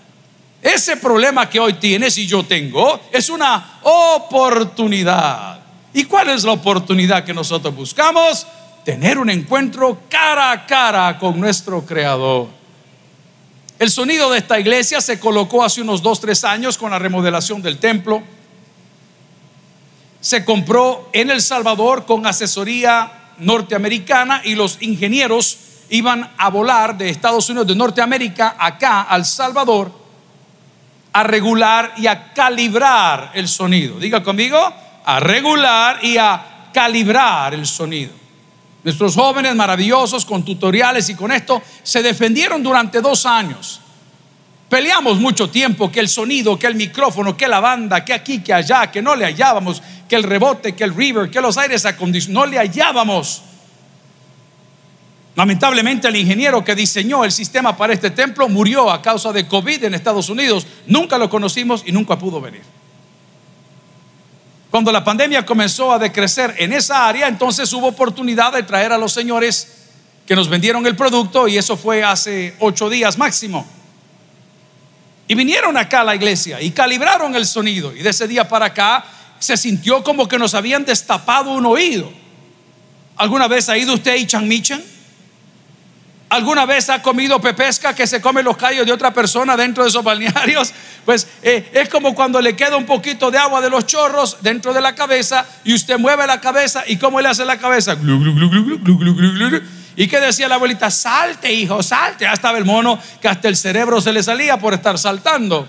Ese 0.59 0.97
problema 0.97 1.47
que 1.47 1.59
hoy 1.59 1.73
tienes 1.73 2.17
y 2.17 2.25
yo 2.25 2.43
tengo 2.43 2.99
es 3.11 3.29
una 3.29 3.77
oportunidad. 3.83 5.59
¿Y 5.93 6.05
cuál 6.05 6.29
es 6.29 6.43
la 6.43 6.53
oportunidad 6.53 7.23
que 7.23 7.33
nosotros 7.33 7.75
buscamos? 7.75 8.47
Tener 8.87 9.19
un 9.19 9.29
encuentro 9.29 10.03
cara 10.07 10.49
a 10.49 10.65
cara 10.65 11.19
con 11.19 11.37
nuestro 11.37 11.85
Creador. 11.85 12.47
El 13.77 13.91
sonido 13.91 14.31
de 14.31 14.37
esta 14.37 14.57
iglesia 14.61 15.01
se 15.01 15.19
colocó 15.19 15.61
hace 15.61 15.81
unos 15.81 16.01
dos, 16.01 16.21
tres 16.21 16.45
años 16.45 16.77
con 16.77 16.91
la 16.91 16.97
remodelación 16.97 17.61
del 17.61 17.79
templo. 17.79 18.23
Se 20.21 20.45
compró 20.45 21.09
en 21.11 21.29
El 21.29 21.41
Salvador 21.41 22.05
con 22.05 22.25
asesoría 22.25 23.33
norteamericana 23.39 24.39
y 24.45 24.55
los 24.55 24.81
ingenieros 24.81 25.57
iban 25.89 26.31
a 26.37 26.49
volar 26.49 26.97
de 26.97 27.09
Estados 27.09 27.49
Unidos, 27.49 27.67
de 27.67 27.75
Norteamérica, 27.75 28.55
acá 28.57 29.01
al 29.01 29.25
Salvador, 29.25 29.91
a 31.11 31.23
regular 31.23 31.91
y 31.97 32.07
a 32.07 32.31
calibrar 32.31 33.31
el 33.33 33.49
sonido. 33.49 33.99
Diga 33.99 34.23
conmigo, 34.23 34.57
a 35.03 35.19
regular 35.19 35.99
y 36.05 36.17
a 36.17 36.69
calibrar 36.71 37.53
el 37.53 37.65
sonido. 37.65 38.26
Nuestros 38.83 39.15
jóvenes 39.15 39.55
maravillosos 39.55 40.25
con 40.25 40.43
tutoriales 40.43 41.09
y 41.09 41.15
con 41.15 41.31
esto 41.31 41.61
se 41.83 42.01
defendieron 42.01 42.63
durante 42.63 43.01
dos 43.01 43.25
años. 43.25 43.81
Peleamos 44.69 45.19
mucho 45.19 45.49
tiempo 45.49 45.91
que 45.91 46.01
el 46.01 46.09
sonido, 46.09 46.59
que 46.59 46.67
el 46.67 46.75
micrófono, 46.75 47.37
que 47.37 47.47
la 47.47 47.59
banda, 47.59 48.03
que 48.03 48.13
aquí, 48.13 48.39
que 48.39 48.53
allá, 48.53 48.91
que 48.91 49.01
no 49.01 49.15
le 49.15 49.25
hallábamos, 49.25 49.81
que 50.09 50.15
el 50.15 50.23
rebote, 50.23 50.75
que 50.75 50.83
el 50.83 50.93
river, 50.93 51.29
que 51.29 51.39
los 51.39 51.57
aires 51.57 51.85
acondicionados, 51.85 52.47
no 52.47 52.51
le 52.51 52.59
hallábamos. 52.59 53.43
Lamentablemente 55.35 56.07
el 56.07 56.15
ingeniero 56.15 56.63
que 56.63 56.75
diseñó 56.75 57.23
el 57.23 57.31
sistema 57.31 57.77
para 57.77 57.93
este 57.93 58.09
templo 58.09 58.49
murió 58.49 58.89
a 58.91 59.01
causa 59.01 59.31
de 59.31 59.47
COVID 59.47 59.83
en 59.83 59.93
Estados 59.93 60.29
Unidos. 60.29 60.65
Nunca 60.87 61.17
lo 61.17 61.29
conocimos 61.29 61.83
y 61.85 61.91
nunca 61.91 62.17
pudo 62.17 62.41
venir. 62.41 62.63
Cuando 64.69 64.91
la 64.91 65.03
pandemia 65.03 65.45
comenzó 65.45 65.91
a 65.91 65.99
decrecer 65.99 66.55
en 66.57 66.73
esa 66.73 67.07
área, 67.07 67.27
entonces 67.27 67.71
hubo 67.73 67.87
oportunidad 67.87 68.51
de 68.51 68.63
traer 68.63 68.91
a 68.91 68.97
los 68.97 69.13
señores 69.13 69.77
que 70.25 70.35
nos 70.35 70.49
vendieron 70.49 70.85
el 70.85 70.95
producto 70.95 71.47
y 71.47 71.57
eso 71.57 71.77
fue 71.77 72.03
hace 72.03 72.55
ocho 72.59 72.89
días 72.89 73.17
máximo. 73.17 73.65
Y 75.27 75.35
vinieron 75.35 75.77
acá 75.77 76.01
a 76.01 76.03
la 76.03 76.15
iglesia 76.15 76.61
y 76.61 76.71
calibraron 76.71 77.35
el 77.35 77.45
sonido 77.45 77.95
y 77.95 77.99
de 77.99 78.09
ese 78.09 78.27
día 78.27 78.47
para 78.47 78.67
acá 78.67 79.05
se 79.39 79.55
sintió 79.55 80.03
como 80.03 80.27
que 80.27 80.37
nos 80.37 80.53
habían 80.53 80.83
destapado 80.85 81.51
un 81.51 81.65
oído. 81.65 82.11
¿Alguna 83.15 83.47
vez 83.47 83.69
ha 83.69 83.77
ido 83.77 83.93
usted 83.93 84.11
a 84.11 84.17
Ichan 84.17 84.47
Michan? 84.47 84.83
¿Alguna 86.29 86.65
vez 86.65 86.89
ha 86.89 87.01
comido 87.01 87.39
pepesca 87.39 87.95
que 87.95 88.05
se 88.05 88.19
come 88.19 88.43
los 88.43 88.57
callos 88.57 88.85
de 88.85 88.91
otra 88.91 89.13
persona 89.13 89.55
dentro 89.55 89.83
de 89.83 89.89
esos 89.89 90.03
balnearios? 90.03 90.73
Pues 91.05 91.25
eh, 91.41 91.69
es 91.73 91.87
como 91.87 92.13
cuando 92.13 92.41
le 92.41 92.53
queda 92.53 92.75
un 92.75 92.85
poquito 92.85 93.31
de 93.31 93.37
agua 93.37 93.61
de 93.61 93.69
los 93.69 93.85
chorros 93.85 94.37
dentro 94.41 94.73
de 94.73 94.81
la 94.81 94.93
cabeza 94.93 95.45
y 95.63 95.73
usted 95.73 95.97
mueve 95.97 96.27
la 96.27 96.41
cabeza 96.41 96.83
y 96.85 96.97
¿cómo 96.97 97.21
le 97.21 97.29
hace 97.29 97.45
la 97.45 97.57
cabeza? 97.57 97.97
¿Y 99.95 100.07
qué 100.07 100.19
decía 100.19 100.49
la 100.49 100.55
abuelita? 100.55 100.91
Salte, 100.91 101.53
hijo, 101.53 101.81
salte. 101.81 102.25
Ya 102.25 102.33
estaba 102.33 102.57
el 102.57 102.65
mono 102.65 102.99
que 103.21 103.29
hasta 103.29 103.47
el 103.47 103.55
cerebro 103.55 104.01
se 104.01 104.11
le 104.11 104.21
salía 104.21 104.59
por 104.59 104.73
estar 104.73 104.97
saltando. 104.97 105.65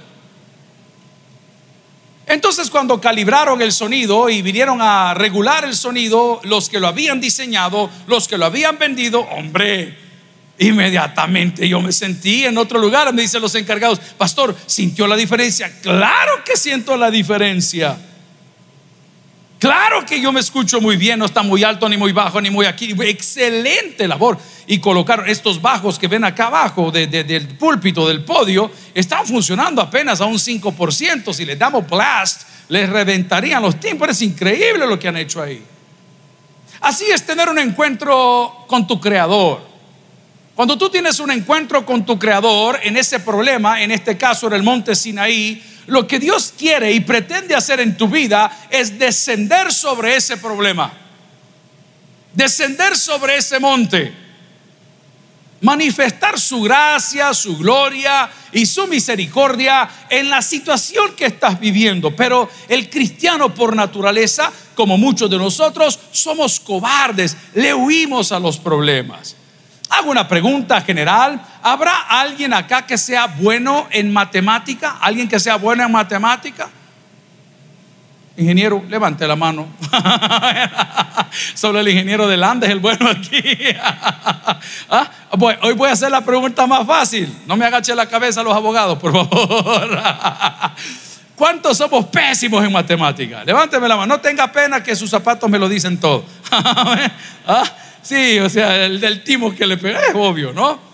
Entonces 2.27 2.69
cuando 2.69 3.01
calibraron 3.01 3.63
el 3.63 3.71
sonido 3.71 4.29
y 4.29 4.43
vinieron 4.43 4.83
a 4.83 5.15
regular 5.15 5.65
el 5.65 5.77
sonido, 5.77 6.41
los 6.43 6.69
que 6.69 6.81
lo 6.81 6.89
habían 6.89 7.21
diseñado, 7.21 7.89
los 8.09 8.27
que 8.27 8.37
lo 8.37 8.45
habían 8.45 8.77
vendido, 8.77 9.21
hombre, 9.21 10.08
Inmediatamente 10.59 11.69
yo 11.69 11.81
me 11.81 11.93
sentí 11.93 12.45
en 12.45 12.59
otro 12.59 12.81
lugar, 12.81 13.13
me 13.15 13.23
dicen 13.23 13.41
los 13.41 13.55
encargados, 13.55 14.01
pastor, 14.17 14.57
¿sintió 14.67 15.07
la 15.07 15.15
diferencia? 15.15 15.73
Claro 15.81 16.43
que 16.45 16.57
siento 16.57 16.97
la 16.97 17.11
diferencia. 17.11 17.97
Claro 19.59 20.07
que 20.07 20.21
yo 20.21 20.33
me 20.33 20.41
escucho 20.41 20.81
muy 20.81 20.97
bien, 20.97 21.19
no 21.19 21.25
está 21.25 21.43
muy 21.43 21.65
alto, 21.65 21.89
ni 21.89 21.97
muy 21.97 22.13
bajo, 22.13 22.41
ni 22.41 22.49
muy 22.49 22.67
aquí. 22.67 22.95
Excelente 23.01 24.07
labor. 24.07 24.39
Y 24.69 24.79
colocar 24.79 25.25
estos 25.29 25.61
bajos 25.61 25.99
que 25.99 26.07
ven 26.07 26.23
acá 26.25 26.47
abajo 26.47 26.93
del 26.93 27.49
púlpito, 27.59 28.07
del 28.07 28.25
podio, 28.25 28.71
están 28.95 29.27
funcionando 29.27 29.83
apenas 29.83 30.21
a 30.21 30.27
un 30.27 30.39
5%. 30.39 31.33
Si 31.33 31.45
les 31.45 31.59
damos 31.59 31.89
blast, 31.89 32.43
les 32.69 32.89
reventarían 32.89 33.63
los 33.63 33.81
timbres. 33.81 34.17
Es 34.17 34.23
increíble 34.23 34.87
lo 34.87 34.99
que 34.99 35.09
han 35.09 35.17
hecho 35.17 35.43
ahí. 35.43 35.61
Así 36.81 37.07
es 37.07 37.27
tener 37.27 37.49
un 37.49 37.59
encuentro 37.59 38.65
con 38.69 38.87
tu 38.87 39.01
creador. 39.01 39.68
Cuando 40.59 40.77
tú 40.77 40.91
tienes 40.91 41.21
un 41.21 41.31
encuentro 41.31 41.87
con 41.87 42.05
tu 42.05 42.19
creador 42.19 42.81
en 42.83 42.97
ese 42.97 43.21
problema, 43.21 43.81
en 43.81 43.93
este 43.93 44.19
caso 44.19 44.49
en 44.49 44.55
el 44.55 44.65
monte 44.65 44.97
Sinaí, 44.97 45.63
lo 45.87 46.05
que 46.05 46.19
Dios 46.19 46.53
quiere 46.59 46.91
y 46.91 46.99
pretende 46.99 47.55
hacer 47.55 47.79
en 47.79 47.97
tu 47.97 48.09
vida 48.09 48.67
es 48.69 48.99
descender 48.99 49.73
sobre 49.73 50.17
ese 50.17 50.37
problema. 50.37 50.93
Descender 52.35 52.97
sobre 52.97 53.37
ese 53.37 53.61
monte. 53.61 54.13
Manifestar 55.61 56.41
su 56.41 56.63
gracia, 56.63 57.33
su 57.35 57.57
gloria 57.57 58.29
y 58.51 58.67
su 58.67 58.89
misericordia 58.89 59.89
en 60.11 60.29
la 60.29 60.43
situación 60.43 61.15
que 61.15 61.27
estás 61.27 61.61
viviendo. 61.61 62.17
Pero 62.17 62.51
el 62.69 62.91
cristiano 62.91 63.55
por 63.55 63.77
naturaleza, 63.77 64.51
como 64.75 64.99
muchos 64.99 65.31
de 65.31 65.39
nosotros, 65.39 66.01
somos 66.11 66.59
cobardes, 66.59 67.37
le 67.55 67.73
huimos 67.73 68.33
a 68.33 68.41
los 68.41 68.59
problemas. 68.59 69.37
Hago 69.89 70.11
una 70.11 70.29
pregunta 70.29 70.81
general. 70.81 71.41
¿Habrá 71.63 72.07
alguien 72.09 72.53
acá 72.53 72.87
que 72.87 72.99
sea 72.99 73.27
bueno 73.27 73.87
en 73.91 74.13
matemática? 74.13 74.99
¿Alguien 75.01 75.29
que 75.29 75.41
sea 75.41 75.57
bueno 75.57 75.85
en 75.85 75.93
matemática? 75.93 76.69
Ingeniero, 78.37 78.85
levante 78.89 79.27
la 79.27 79.35
mano. 79.35 79.67
Solo 81.55 81.81
el 81.81 81.89
ingeniero 81.89 82.29
de 82.29 82.37
Landa 82.37 82.69
es 82.69 82.73
el 82.73 82.79
bueno 82.79 83.09
aquí. 83.09 83.43
¿Ah? 84.91 85.11
Hoy 85.63 85.73
voy 85.75 85.89
a 85.89 85.93
hacer 85.93 86.11
la 86.11 86.21
pregunta 86.21 86.65
más 86.67 86.87
fácil. 86.87 87.37
No 87.47 87.57
me 87.57 87.65
agache 87.65 87.95
la 87.97 88.07
cabeza 88.07 88.43
a 88.43 88.45
los 88.45 88.55
abogados, 88.55 88.97
por 88.99 89.13
favor. 89.13 89.89
¿Cuántos 91.35 91.79
somos 91.79 92.07
pésimos 92.07 92.65
en 92.65 92.73
matemática? 92.73 93.43
Levánteme 93.45 93.89
la 93.89 93.97
mano. 93.97 94.15
No 94.15 94.21
tenga 94.21 94.51
pena 94.53 94.83
que 94.83 94.95
sus 94.95 95.11
zapatos 95.11 95.51
me 95.51 95.59
lo 95.59 95.69
dicen 95.69 95.99
todo. 95.99 96.25
¿Ah? 96.51 97.65
Sí, 98.03 98.39
o 98.39 98.49
sea, 98.49 98.85
el 98.87 99.01
del 99.01 99.23
timo 99.23 99.55
que 99.55 99.67
le 99.67 99.77
pega, 99.77 100.01
es 100.01 100.15
obvio, 100.15 100.53
¿no? 100.53 100.89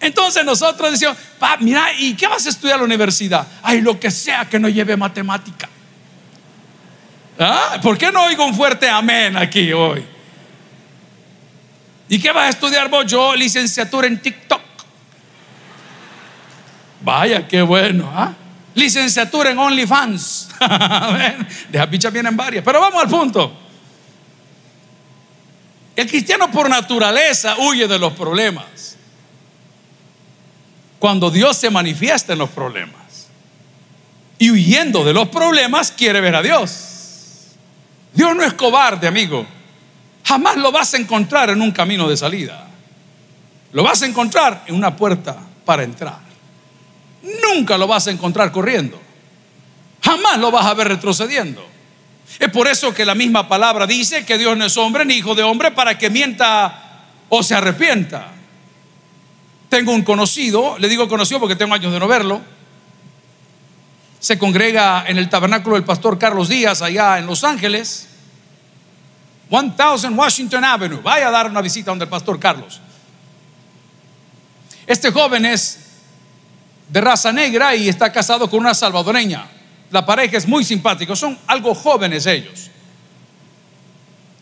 Entonces 0.00 0.44
nosotros 0.44 0.92
decimos, 0.92 1.16
mira, 1.60 1.92
¿y 1.98 2.14
qué 2.14 2.26
vas 2.26 2.46
a 2.46 2.50
estudiar 2.50 2.76
a 2.76 2.78
la 2.78 2.84
universidad? 2.84 3.46
Ay, 3.62 3.80
lo 3.80 3.98
que 3.98 4.10
sea 4.10 4.44
que 4.44 4.58
no 4.58 4.68
lleve 4.68 4.96
matemática. 4.96 5.68
¿Ah? 7.38 7.78
¿Por 7.82 7.98
qué 7.98 8.10
no 8.10 8.24
oigo 8.24 8.44
un 8.44 8.54
fuerte 8.54 8.88
amén 8.88 9.36
aquí 9.36 9.72
hoy? 9.72 10.04
¿Y 12.08 12.18
qué 12.18 12.32
vas 12.32 12.46
a 12.46 12.48
estudiar 12.50 12.88
vos? 12.88 13.06
Yo, 13.06 13.34
licenciatura 13.34 14.06
en 14.06 14.20
TikTok. 14.20 14.62
Vaya, 17.02 17.46
qué 17.46 17.62
bueno. 17.62 18.10
¿ah? 18.14 18.32
Licenciatura 18.74 19.50
en 19.50 19.58
OnlyFans. 19.58 20.50
De 21.70 21.86
pichas 21.88 22.12
vienen 22.12 22.36
varias. 22.36 22.64
Pero 22.64 22.80
vamos 22.80 23.02
al 23.02 23.08
punto. 23.08 23.67
El 25.98 26.06
cristiano 26.06 26.48
por 26.48 26.70
naturaleza 26.70 27.56
huye 27.58 27.88
de 27.88 27.98
los 27.98 28.12
problemas. 28.12 28.96
Cuando 31.00 31.28
Dios 31.28 31.56
se 31.56 31.70
manifiesta 31.70 32.34
en 32.34 32.38
los 32.38 32.50
problemas. 32.50 33.26
Y 34.38 34.52
huyendo 34.52 35.02
de 35.02 35.12
los 35.12 35.26
problemas 35.26 35.90
quiere 35.90 36.20
ver 36.20 36.36
a 36.36 36.42
Dios. 36.42 37.48
Dios 38.14 38.36
no 38.36 38.44
es 38.44 38.52
cobarde, 38.52 39.08
amigo. 39.08 39.44
Jamás 40.22 40.56
lo 40.58 40.70
vas 40.70 40.94
a 40.94 40.98
encontrar 40.98 41.50
en 41.50 41.60
un 41.60 41.72
camino 41.72 42.08
de 42.08 42.16
salida. 42.16 42.68
Lo 43.72 43.82
vas 43.82 44.00
a 44.02 44.06
encontrar 44.06 44.62
en 44.68 44.76
una 44.76 44.94
puerta 44.94 45.36
para 45.64 45.82
entrar. 45.82 46.20
Nunca 47.42 47.76
lo 47.76 47.88
vas 47.88 48.06
a 48.06 48.12
encontrar 48.12 48.52
corriendo. 48.52 49.00
Jamás 50.00 50.38
lo 50.38 50.52
vas 50.52 50.64
a 50.64 50.74
ver 50.74 50.86
retrocediendo. 50.86 51.77
Es 52.38 52.50
por 52.50 52.68
eso 52.68 52.94
que 52.94 53.04
la 53.04 53.14
misma 53.14 53.48
palabra 53.48 53.86
dice 53.86 54.24
que 54.24 54.38
Dios 54.38 54.56
no 54.56 54.64
es 54.64 54.76
hombre 54.76 55.04
ni 55.04 55.14
hijo 55.14 55.34
de 55.34 55.42
hombre 55.42 55.72
para 55.72 55.98
que 55.98 56.10
mienta 56.10 57.04
o 57.28 57.42
se 57.42 57.54
arrepienta. 57.54 58.32
Tengo 59.68 59.92
un 59.92 60.02
conocido, 60.02 60.78
le 60.78 60.88
digo 60.88 61.08
conocido 61.08 61.40
porque 61.40 61.56
tengo 61.56 61.74
años 61.74 61.92
de 61.92 61.98
no 61.98 62.06
verlo. 62.06 62.40
Se 64.20 64.38
congrega 64.38 65.04
en 65.06 65.18
el 65.18 65.28
tabernáculo 65.28 65.76
del 65.76 65.84
pastor 65.84 66.18
Carlos 66.18 66.48
Díaz 66.48 66.82
allá 66.82 67.18
en 67.18 67.26
Los 67.26 67.44
Ángeles. 67.44 68.08
1000 69.50 70.12
Washington 70.12 70.64
Avenue. 70.64 71.00
Vaya 71.02 71.28
a 71.28 71.30
dar 71.30 71.50
una 71.50 71.60
visita 71.60 71.90
donde 71.90 72.04
el 72.04 72.10
pastor 72.10 72.38
Carlos. 72.38 72.80
Este 74.86 75.10
joven 75.10 75.44
es 75.44 75.78
de 76.88 77.00
raza 77.00 77.32
negra 77.32 77.74
y 77.76 77.88
está 77.88 78.10
casado 78.10 78.48
con 78.48 78.60
una 78.60 78.74
salvadoreña. 78.74 79.46
La 79.90 80.04
pareja 80.04 80.36
es 80.36 80.46
muy 80.46 80.64
simpática, 80.64 81.16
son 81.16 81.38
algo 81.46 81.74
jóvenes 81.74 82.26
ellos. 82.26 82.70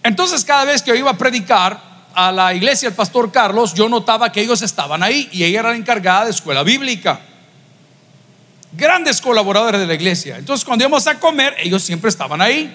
Entonces 0.03 0.45
cada 0.45 0.65
vez 0.65 0.83
que 0.83 0.91
yo 0.91 0.97
iba 0.97 1.11
a 1.11 1.19
predicar 1.19 1.81
a 2.15 2.33
la 2.33 2.55
iglesia 2.55 2.89
del 2.89 2.97
pastor 2.97 3.31
Carlos, 3.31 3.75
yo 3.75 3.89
notaba 3.89 4.33
que 4.33 4.41
ellos 4.41 4.63
estaban 4.63 5.03
ahí 5.03 5.29
y 5.33 5.45
ella 5.45 5.61
era 5.61 5.71
la 5.71 5.77
encargada 5.77 6.25
de 6.25 6.31
escuela 6.31 6.63
bíblica. 6.63 7.21
Grandes 8.73 9.21
colaboradores 9.21 9.81
de 9.81 9.87
la 9.87 9.95
iglesia. 9.95 10.37
Entonces 10.39 10.65
cuando 10.65 10.85
íbamos 10.85 11.07
a 11.07 11.19
comer, 11.19 11.55
ellos 11.59 11.83
siempre 11.83 12.09
estaban 12.09 12.41
ahí. 12.41 12.73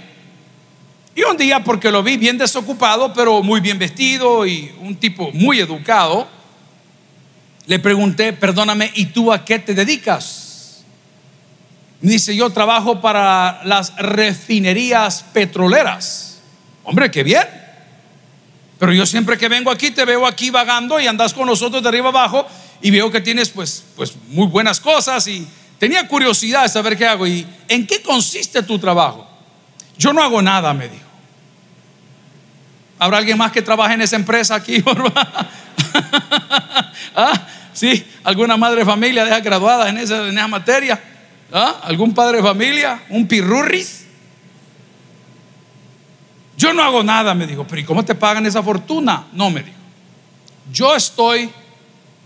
Y 1.14 1.24
un 1.24 1.36
día, 1.36 1.64
porque 1.64 1.92
lo 1.92 2.04
vi 2.04 2.16
bien 2.18 2.38
desocupado, 2.38 3.12
pero 3.14 3.44
muy 3.44 3.60
bien 3.60 3.78
vestido 3.78 4.46
y 4.46 4.74
un 4.80 4.96
tipo 4.96 5.32
muy 5.34 5.60
educado, 5.60 6.28
le 7.66 7.80
pregunté, 7.80 8.34
perdóname, 8.34 8.92
¿y 8.96 9.08
tú 9.08 9.32
a 9.32 9.44
qué 9.44 9.60
te 9.60 9.74
dedicas? 9.74 10.41
Dice, 12.02 12.36
yo 12.36 12.50
trabajo 12.50 13.00
para 13.00 13.62
las 13.64 13.96
refinerías 13.96 15.24
petroleras. 15.34 16.40
Hombre, 16.84 17.12
qué 17.12 17.24
bien. 17.24 17.48
Pero 18.80 18.92
yo 18.92 19.06
siempre 19.06 19.38
que 19.38 19.48
vengo 19.48 19.70
aquí 19.70 19.92
te 19.92 20.04
veo 20.06 20.26
aquí 20.26 20.50
vagando 20.50 21.00
y 21.00 21.06
andas 21.06 21.34
con 21.34 21.46
nosotros 21.46 21.84
de 21.84 21.90
arriba 21.90 22.10
abajo 22.10 22.48
y 22.82 22.90
veo 22.90 23.12
que 23.12 23.22
tienes 23.22 23.50
pues, 23.50 23.84
pues 23.96 24.16
muy 24.30 24.48
buenas 24.48 24.80
cosas 24.80 25.28
y 25.28 25.48
tenía 25.78 26.08
curiosidad 26.08 26.64
de 26.64 26.70
saber 26.70 26.98
qué 26.98 27.06
hago 27.06 27.28
y 27.28 27.46
en 27.68 27.86
qué 27.86 28.02
consiste 28.02 28.64
tu 28.64 28.80
trabajo. 28.80 29.30
Yo 30.00 30.12
no 30.12 30.24
hago 30.24 30.42
nada, 30.42 30.74
me 30.74 30.88
dijo. 30.88 31.06
¿Habrá 32.98 33.20
alguien 33.20 33.38
más 33.38 33.52
que 33.52 33.62
trabaje 33.62 33.94
en 33.94 34.02
esa 34.02 34.16
empresa 34.16 34.56
aquí? 34.56 34.84
¿Ah? 37.16 37.48
¿Sí? 37.74 38.04
¿Alguna 38.24 38.58
madre 38.58 38.80
de 38.80 38.86
familia 38.86 39.24
deja 39.24 39.40
graduada 39.40 39.90
en 39.90 39.98
esa, 40.00 40.28
en 40.28 40.38
esa 40.38 40.48
materia? 40.48 41.00
¿Ah? 41.52 41.82
¿Algún 41.84 42.14
padre 42.14 42.38
de 42.38 42.44
familia? 42.44 43.04
¿Un 43.10 43.28
pirurris? 43.28 44.06
Yo 46.58 46.74
no 46.74 46.84
hago 46.84 47.04
nada, 47.04 47.34
me 47.34 47.48
dijo. 47.48 47.66
Pero 47.68 47.82
¿y 47.82 47.84
cómo 47.84 48.06
te 48.06 48.16
pagan 48.16 48.46
esa 48.46 48.64
fortuna? 48.64 49.28
No, 49.34 49.50
me 49.50 49.64
dijo. 49.64 49.78
Yo 50.72 50.96
estoy 50.96 51.50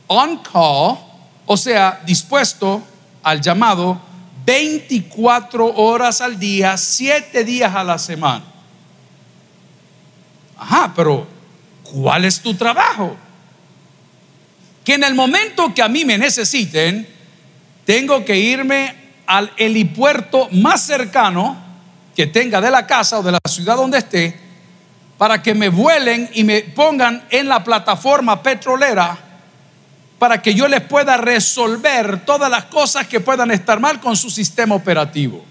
on 0.08 0.38
call, 0.40 0.98
o 1.46 1.58
sea, 1.58 2.02
dispuesto 2.06 2.84
al 3.24 3.42
llamado 3.42 4.00
24 4.46 5.76
horas 5.76 6.22
al 6.22 6.38
día, 6.38 6.78
7 6.78 7.44
días 7.44 7.74
a 7.74 7.84
la 7.84 7.98
semana. 7.98 8.44
Ajá, 10.58 10.94
pero 10.96 11.26
¿cuál 11.84 12.26
es 12.26 12.42
tu 12.42 12.54
trabajo? 12.54 13.16
Que 14.84 14.94
en 14.94 15.04
el 15.04 15.16
momento 15.16 15.74
que 15.74 15.82
a 15.82 15.88
mí 15.88 16.06
me 16.06 16.18
necesiten, 16.18 17.08
tengo 17.86 18.24
que 18.24 18.38
irme 18.38 19.05
al 19.28 19.52
helipuerto 19.58 20.48
más 20.52 20.82
cercano 20.82 21.58
que 22.16 22.28
tenga 22.28 22.62
de 22.62 22.72
la 22.72 22.88
casa 22.88 23.20
o 23.20 23.24
de 23.24 23.34
la 23.34 23.40
ciudad 23.48 23.76
donde 23.76 23.98
esté, 23.98 24.40
para 25.18 25.42
que 25.42 25.54
me 25.54 25.70
vuelen 25.70 26.30
y 26.34 26.44
me 26.44 26.62
pongan 26.62 27.26
en 27.30 27.48
la 27.48 27.64
plataforma 27.64 28.42
petrolera 28.42 29.26
para 30.20 30.42
que 30.42 30.54
yo 30.54 30.68
les 30.68 30.82
pueda 30.82 31.18
resolver 31.18 32.26
todas 32.26 32.50
las 32.50 32.66
cosas 32.66 33.08
que 33.08 33.20
puedan 33.20 33.52
estar 33.52 33.80
mal 33.80 34.00
con 34.00 34.16
su 34.16 34.30
sistema 34.30 34.76
operativo. 34.76 35.44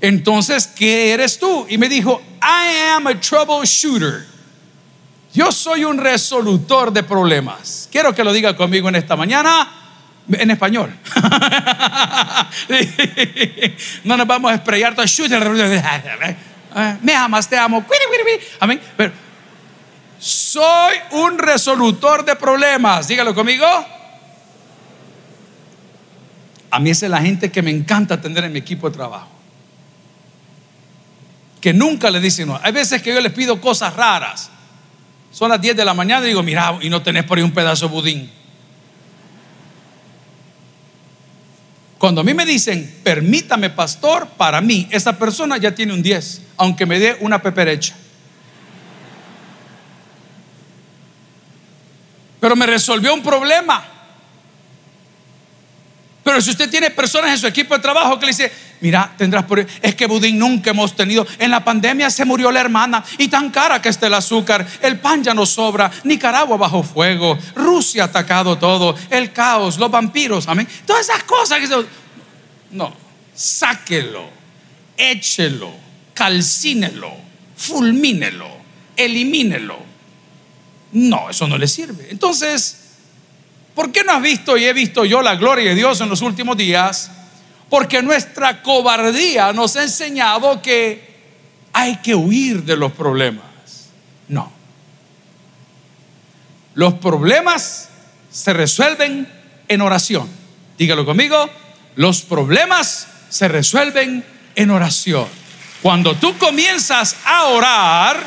Entonces, 0.00 0.66
¿qué 0.66 1.12
eres 1.12 1.38
tú? 1.38 1.66
Y 1.68 1.78
me 1.78 1.88
dijo, 1.88 2.20
I 2.42 2.94
am 2.96 3.06
a 3.06 3.20
troubleshooter. 3.20 4.26
Yo 5.32 5.52
soy 5.52 5.84
un 5.84 5.98
resolutor 5.98 6.92
de 6.92 7.02
problemas. 7.02 7.88
Quiero 7.92 8.14
que 8.14 8.24
lo 8.24 8.32
diga 8.32 8.56
conmigo 8.56 8.88
en 8.88 8.96
esta 8.96 9.14
mañana. 9.14 9.81
En 10.32 10.50
español. 10.50 10.94
no 14.04 14.16
nos 14.16 14.26
vamos 14.26 14.50
a 14.50 14.54
estrellar 14.54 14.94
todo. 14.94 15.04
Me 17.02 17.14
amas, 17.14 17.48
te 17.48 17.56
amo. 17.56 17.84
Amén. 18.60 18.80
Pero 18.96 19.12
soy 20.18 20.96
un 21.10 21.38
resolutor 21.38 22.24
de 22.24 22.36
problemas. 22.36 23.08
Dígalo 23.08 23.34
conmigo. 23.34 23.66
A 26.70 26.78
mí 26.78 26.90
esa 26.90 27.06
es 27.06 27.10
la 27.10 27.20
gente 27.20 27.50
que 27.50 27.60
me 27.60 27.70
encanta 27.70 28.20
tener 28.20 28.44
en 28.44 28.52
mi 28.52 28.60
equipo 28.60 28.88
de 28.88 28.96
trabajo. 28.96 29.28
Que 31.60 31.74
nunca 31.74 32.10
le 32.10 32.20
dicen 32.20 32.48
no. 32.48 32.58
Hay 32.62 32.72
veces 32.72 33.02
que 33.02 33.12
yo 33.12 33.20
les 33.20 33.32
pido 33.32 33.60
cosas 33.60 33.94
raras. 33.94 34.50
Son 35.32 35.50
las 35.50 35.60
10 35.60 35.76
de 35.76 35.84
la 35.84 35.94
mañana 35.94 36.24
y 36.24 36.28
digo, 36.28 36.42
mira, 36.42 36.78
y 36.80 36.88
no 36.88 37.02
tenés 37.02 37.24
por 37.24 37.38
ahí 37.38 37.44
un 37.44 37.52
pedazo 37.52 37.88
de 37.88 37.92
budín. 37.92 38.41
Cuando 42.02 42.22
a 42.22 42.24
mí 42.24 42.34
me 42.34 42.44
dicen, 42.44 42.98
permítame, 43.04 43.70
pastor, 43.70 44.26
para 44.30 44.60
mí, 44.60 44.88
esa 44.90 45.16
persona 45.16 45.56
ya 45.56 45.72
tiene 45.72 45.92
un 45.92 46.02
10, 46.02 46.42
aunque 46.56 46.84
me 46.84 46.98
dé 46.98 47.16
una 47.20 47.40
peperecha. 47.40 47.94
Pero 52.40 52.56
me 52.56 52.66
resolvió 52.66 53.14
un 53.14 53.22
problema. 53.22 53.86
Pero 56.24 56.40
si 56.40 56.50
usted 56.50 56.68
tiene 56.68 56.90
personas 56.90 57.30
en 57.30 57.38
su 57.38 57.46
equipo 57.46 57.76
de 57.76 57.80
trabajo 57.80 58.18
que 58.18 58.26
le 58.26 58.32
dice, 58.32 58.52
mira, 58.82 59.14
tendrás 59.16 59.44
por... 59.44 59.60
Es 59.60 59.94
que 59.94 60.06
budín 60.06 60.38
nunca 60.38 60.70
hemos 60.70 60.94
tenido. 60.94 61.26
En 61.38 61.50
la 61.50 61.64
pandemia 61.64 62.10
se 62.10 62.26
murió 62.26 62.52
la 62.52 62.60
hermana 62.60 63.02
y 63.16 63.28
tan 63.28 63.50
cara 63.50 63.80
que 63.80 63.88
está 63.88 64.08
el 64.08 64.14
azúcar. 64.14 64.66
El 64.82 65.00
pan 65.00 65.24
ya 65.24 65.32
no 65.32 65.46
sobra. 65.46 65.90
Nicaragua 66.04 66.58
bajo 66.58 66.82
fuego. 66.82 67.38
Rusia 67.54 68.04
atacado 68.04 68.58
todo. 68.58 68.94
El 69.08 69.32
caos, 69.32 69.78
los 69.78 69.90
vampiros. 69.90 70.46
Amén. 70.48 70.68
Todas 70.84 71.08
esas 71.08 71.22
cosas 71.22 71.60
que 71.60 71.86
No, 72.72 72.92
sáquelo, 73.34 74.28
échelo, 74.96 75.72
calcínelo, 76.12 77.10
fulmínelo, 77.56 78.48
elimínelo 78.96 79.92
no, 80.92 81.30
eso 81.30 81.48
no 81.48 81.58
le 81.58 81.66
sirve. 81.66 82.08
Entonces, 82.10 82.76
¿por 83.74 83.90
qué 83.90 84.04
no 84.04 84.12
has 84.12 84.22
visto 84.22 84.56
y 84.56 84.64
he 84.64 84.72
visto 84.72 85.04
yo 85.04 85.22
la 85.22 85.36
gloria 85.36 85.70
de 85.70 85.74
Dios 85.74 86.00
en 86.00 86.08
los 86.08 86.20
últimos 86.20 86.56
días? 86.56 87.10
Porque 87.72 88.02
nuestra 88.02 88.62
cobardía 88.62 89.50
nos 89.54 89.76
ha 89.76 89.82
enseñado 89.82 90.60
que 90.60 91.08
hay 91.72 91.96
que 92.02 92.14
huir 92.14 92.64
de 92.64 92.76
los 92.76 92.92
problemas. 92.92 93.46
No. 94.28 94.52
Los 96.74 96.92
problemas 96.92 97.88
se 98.30 98.52
resuelven 98.52 99.26
en 99.68 99.80
oración. 99.80 100.28
Dígalo 100.76 101.06
conmigo. 101.06 101.48
Los 101.96 102.20
problemas 102.20 103.08
se 103.30 103.48
resuelven 103.48 104.22
en 104.54 104.70
oración. 104.70 105.26
Cuando 105.80 106.14
tú 106.14 106.36
comienzas 106.36 107.16
a 107.24 107.44
orar, 107.46 108.22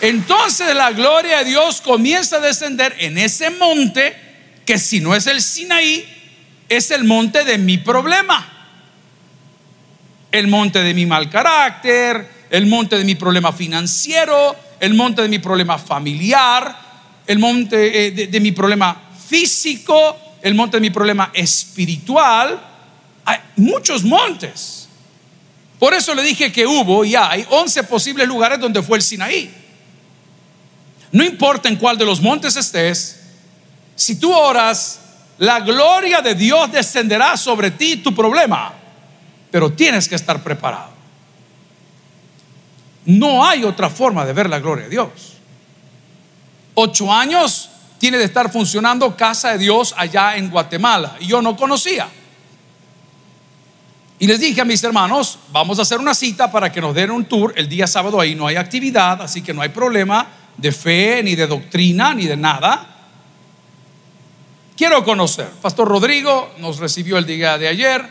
entonces 0.00 0.74
la 0.74 0.92
gloria 0.92 1.40
de 1.40 1.50
Dios 1.50 1.82
comienza 1.82 2.36
a 2.36 2.40
descender 2.40 2.96
en 2.98 3.18
ese 3.18 3.50
monte 3.50 4.16
que 4.64 4.78
si 4.78 5.00
no 5.00 5.14
es 5.14 5.26
el 5.26 5.42
Sinaí, 5.42 6.17
es 6.68 6.90
el 6.90 7.04
monte 7.04 7.44
de 7.44 7.58
mi 7.58 7.78
problema. 7.78 8.54
El 10.30 10.48
monte 10.48 10.82
de 10.82 10.92
mi 10.92 11.06
mal 11.06 11.30
carácter, 11.30 12.28
el 12.50 12.66
monte 12.66 12.96
de 12.96 13.04
mi 13.04 13.14
problema 13.14 13.52
financiero, 13.52 14.54
el 14.78 14.94
monte 14.94 15.22
de 15.22 15.28
mi 15.28 15.38
problema 15.38 15.78
familiar, 15.78 16.76
el 17.26 17.38
monte 17.38 18.06
eh, 18.06 18.26
de, 18.26 18.40
mi 18.40 18.52
problema 18.52 19.00
físico, 19.28 20.16
el 20.42 20.54
monte 20.54 20.76
de 20.76 20.80
mi 20.82 20.90
problema 20.90 21.30
espiritual. 21.32 22.60
Hay 23.24 23.38
muchos 23.56 24.04
montes. 24.04 24.88
Por 25.78 25.94
eso 25.94 26.14
le 26.14 26.22
dije 26.22 26.52
que 26.52 26.66
hubo 26.66 27.04
y 27.04 27.14
hay 27.14 27.46
11 27.48 27.84
posibles 27.84 28.26
lugares 28.26 28.58
donde 28.58 28.82
fue 28.82 28.98
el 28.98 29.02
Sinaí. 29.02 29.54
No 31.12 31.24
importa 31.24 31.68
en 31.68 31.76
cuál 31.76 31.96
de 31.96 32.04
los 32.04 32.20
montes 32.20 32.56
estés, 32.56 33.20
si 33.94 34.16
tú 34.16 34.32
oras, 34.32 35.00
la 35.38 35.60
gloria 35.60 36.20
de 36.20 36.34
Dios 36.34 36.70
descenderá 36.72 37.36
sobre 37.36 37.70
ti 37.70 37.98
tu 37.98 38.14
problema, 38.14 38.72
pero 39.50 39.72
tienes 39.72 40.08
que 40.08 40.16
estar 40.16 40.42
preparado. 40.42 40.90
No 43.04 43.44
hay 43.44 43.64
otra 43.64 43.88
forma 43.88 44.26
de 44.26 44.32
ver 44.32 44.50
la 44.50 44.58
gloria 44.58 44.84
de 44.84 44.90
Dios. 44.90 45.08
Ocho 46.74 47.12
años 47.12 47.70
tiene 47.98 48.18
de 48.18 48.24
estar 48.24 48.52
funcionando 48.52 49.16
Casa 49.16 49.52
de 49.52 49.58
Dios 49.58 49.94
allá 49.96 50.36
en 50.36 50.50
Guatemala 50.50 51.16
y 51.20 51.26
yo 51.26 51.40
no 51.40 51.56
conocía. 51.56 52.08
Y 54.20 54.26
les 54.26 54.40
dije 54.40 54.60
a 54.60 54.64
mis 54.64 54.82
hermanos, 54.82 55.38
vamos 55.52 55.78
a 55.78 55.82
hacer 55.82 55.98
una 55.98 56.14
cita 56.14 56.50
para 56.50 56.72
que 56.72 56.80
nos 56.80 56.94
den 56.94 57.12
un 57.12 57.24
tour. 57.24 57.52
El 57.56 57.68
día 57.68 57.86
sábado 57.86 58.20
ahí 58.20 58.34
no 58.34 58.48
hay 58.48 58.56
actividad, 58.56 59.22
así 59.22 59.42
que 59.42 59.54
no 59.54 59.62
hay 59.62 59.68
problema 59.68 60.26
de 60.56 60.72
fe, 60.72 61.22
ni 61.22 61.36
de 61.36 61.46
doctrina, 61.46 62.12
ni 62.14 62.26
de 62.26 62.36
nada. 62.36 62.97
Quiero 64.78 65.04
conocer. 65.04 65.48
Pastor 65.60 65.88
Rodrigo 65.88 66.54
nos 66.58 66.78
recibió 66.78 67.18
el 67.18 67.26
día 67.26 67.58
de 67.58 67.66
ayer 67.66 68.08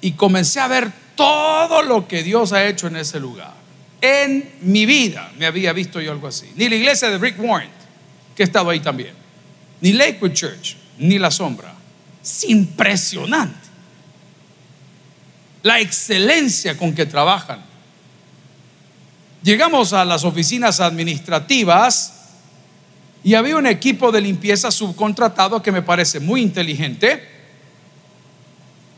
y 0.00 0.12
comencé 0.12 0.58
a 0.58 0.68
ver 0.68 0.90
todo 1.14 1.82
lo 1.82 2.08
que 2.08 2.22
Dios 2.22 2.54
ha 2.54 2.66
hecho 2.66 2.86
en 2.86 2.96
ese 2.96 3.20
lugar. 3.20 3.52
En 4.00 4.54
mi 4.62 4.86
vida 4.86 5.30
me 5.36 5.44
había 5.44 5.74
visto 5.74 6.00
yo 6.00 6.10
algo 6.12 6.28
así. 6.28 6.50
Ni 6.56 6.66
la 6.68 6.76
iglesia 6.76 7.10
de 7.10 7.18
Rick 7.18 7.36
Warren, 7.38 7.68
que 8.34 8.42
he 8.42 8.46
estado 8.46 8.70
ahí 8.70 8.80
también. 8.80 9.12
Ni 9.82 9.92
Lakewood 9.92 10.32
Church, 10.32 10.76
ni 10.96 11.18
la 11.18 11.30
sombra. 11.30 11.74
Es 12.22 12.44
impresionante. 12.44 13.68
La 15.62 15.78
excelencia 15.78 16.76
con 16.78 16.94
que 16.94 17.04
trabajan 17.04 17.72
Llegamos 19.42 19.92
a 19.92 20.04
las 20.04 20.24
oficinas 20.24 20.78
administrativas 20.78 22.21
y 23.24 23.34
había 23.34 23.56
un 23.56 23.66
equipo 23.66 24.10
de 24.10 24.20
limpieza 24.20 24.70
subcontratado 24.70 25.62
que 25.62 25.72
me 25.72 25.82
parece 25.82 26.20
muy 26.20 26.42
inteligente 26.42 27.28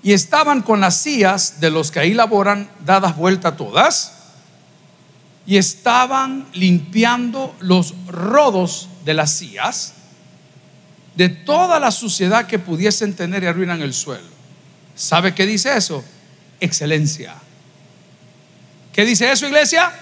y 0.02 0.12
estaban 0.12 0.62
con 0.62 0.80
las 0.80 0.96
sillas 0.96 1.60
de 1.60 1.70
los 1.70 1.90
que 1.90 2.00
ahí 2.00 2.14
laboran 2.14 2.70
dadas 2.84 3.16
vuelta 3.16 3.56
todas 3.56 4.12
y 5.46 5.56
estaban 5.56 6.46
limpiando 6.52 7.54
los 7.60 7.94
rodos 8.06 8.88
de 9.04 9.14
las 9.14 9.30
sillas 9.30 9.94
de 11.16 11.28
toda 11.28 11.78
la 11.78 11.90
suciedad 11.90 12.46
que 12.46 12.58
pudiesen 12.58 13.14
tener 13.14 13.44
y 13.44 13.46
arruinan 13.46 13.82
el 13.82 13.94
suelo. 13.94 14.26
¿Sabe 14.94 15.34
qué 15.34 15.46
dice 15.46 15.76
eso? 15.76 16.04
Excelencia. 16.60 17.34
¿Qué 18.92 19.04
dice 19.04 19.30
eso, 19.30 19.46
iglesia? 19.46 19.92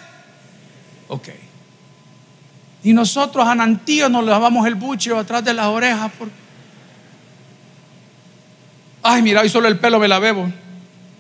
Ok. 1.09 1.29
Y 2.85 2.93
nosotros 2.93 3.47
a 3.47 3.55
Nantío 3.55 4.09
nos 4.09 4.25
lavamos 4.25 4.67
el 4.67 4.75
buche 4.75 5.15
atrás 5.17 5.45
de 5.45 5.55
las 5.55 5.67
orejas. 5.67 6.11
Ay, 9.03 9.23
mira, 9.23 9.41
hoy 9.41 9.49
solo 9.49 9.69
el 9.69 9.79
pelo 9.79 9.99
me 9.99 10.09
la 10.09 10.19
bebo. 10.19 10.51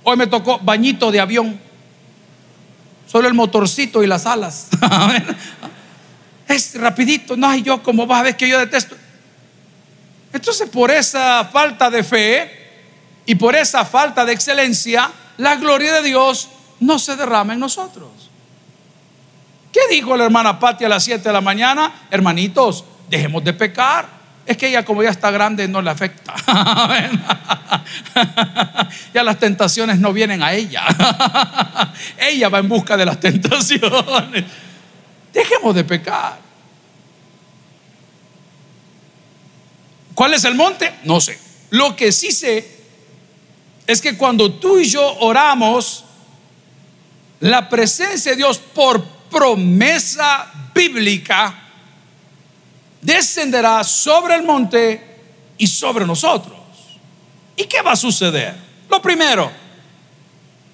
Hoy 0.03 0.17
me 0.17 0.27
tocó 0.27 0.59
bañito 0.59 1.11
de 1.13 1.21
avión. 1.21 1.61
Solo 3.07 3.29
el 3.29 3.35
motorcito 3.35 4.03
y 4.03 4.07
las 4.07 4.27
alas. 4.27 4.69
es 6.49 6.75
rapidito. 6.81 7.37
No, 7.37 7.49
hay 7.49 7.63
yo 7.63 7.83
como 7.83 8.07
vas 8.07 8.21
a 8.21 8.23
ver 8.25 8.37
que 8.37 8.49
yo 8.49 8.59
detesto. 8.59 8.97
Entonces, 10.33 10.69
por 10.69 10.91
esa 10.91 11.45
falta 11.45 11.91
de 11.91 12.03
fe 12.03 12.51
y 13.27 13.35
por 13.35 13.55
esa 13.55 13.85
falta 13.85 14.25
de 14.25 14.33
excelencia, 14.33 15.11
la 15.37 15.57
gloria 15.57 15.93
de 15.95 16.03
Dios 16.03 16.49
no 16.81 16.99
se 16.99 17.17
derrama 17.17 17.53
en 17.53 17.61
nosotros. 17.61 18.22
¿Qué 19.73 19.81
dijo 19.91 20.17
la 20.17 20.25
hermana 20.25 20.61
Patti 20.61 20.85
a 20.85 20.89
las 20.89 21.03
7 21.03 21.23
de 21.23 21.33
la 21.33 21.41
mañana? 21.41 22.07
Hermanitos, 22.11 22.85
dejemos 23.09 23.43
de 23.43 23.55
pecar. 23.55 24.07
Es 24.45 24.57
que 24.57 24.69
ella 24.69 24.85
como 24.85 25.03
ya 25.03 25.11
está 25.11 25.31
grande 25.31 25.67
no 25.67 25.81
le 25.81 25.91
afecta. 25.91 26.35
ya 29.15 29.23
las 29.23 29.39
tentaciones 29.39 29.99
no 29.99 30.13
vienen 30.13 30.43
a 30.43 30.53
ella. 30.53 30.85
ella 32.19 32.51
va 32.51 32.59
en 32.59 32.69
busca 32.69 32.99
de 32.99 33.07
las 33.07 33.19
tentaciones. 33.19 34.45
Dejemos 35.33 35.75
de 35.75 35.85
pecar. 35.85 36.39
¿Cuál 40.15 40.35
es 40.35 40.45
el 40.45 40.55
monte? 40.55 40.93
No 41.05 41.21
sé. 41.21 41.39
Lo 41.71 41.97
que 41.97 42.13
sí 42.13 42.33
sé 42.33 42.83
es 43.87 44.03
que 44.03 44.19
cuando 44.19 44.53
tú 44.53 44.79
y 44.79 44.85
yo 44.85 45.19
oramos, 45.21 46.05
la 47.41 47.69
presencia 47.69 48.33
de 48.33 48.37
Dios 48.37 48.59
por 48.59 49.22
promesa 49.33 50.47
bíblica 50.75 51.55
descenderá 53.01 53.83
sobre 53.83 54.37
el 54.37 54.45
monte 54.45 55.19
y 55.59 55.67
sobre 55.67 56.07
nosotros. 56.07 56.59
¿Y 57.57 57.65
qué 57.65 57.83
va 57.83 57.93
a 57.93 57.97
suceder? 57.97 58.55
Lo 58.89 59.03
primero, 59.03 59.51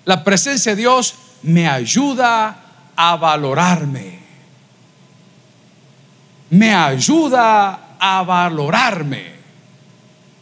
la 0.04 0.22
presencia 0.22 0.72
de 0.72 0.82
Dios 0.82 1.14
me 1.42 1.68
ayuda 1.68 2.64
a 2.94 3.16
valorarme. 3.16 4.18
Me 6.50 6.74
ayuda 6.74 7.96
a 7.98 8.22
valorarme. 8.22 9.38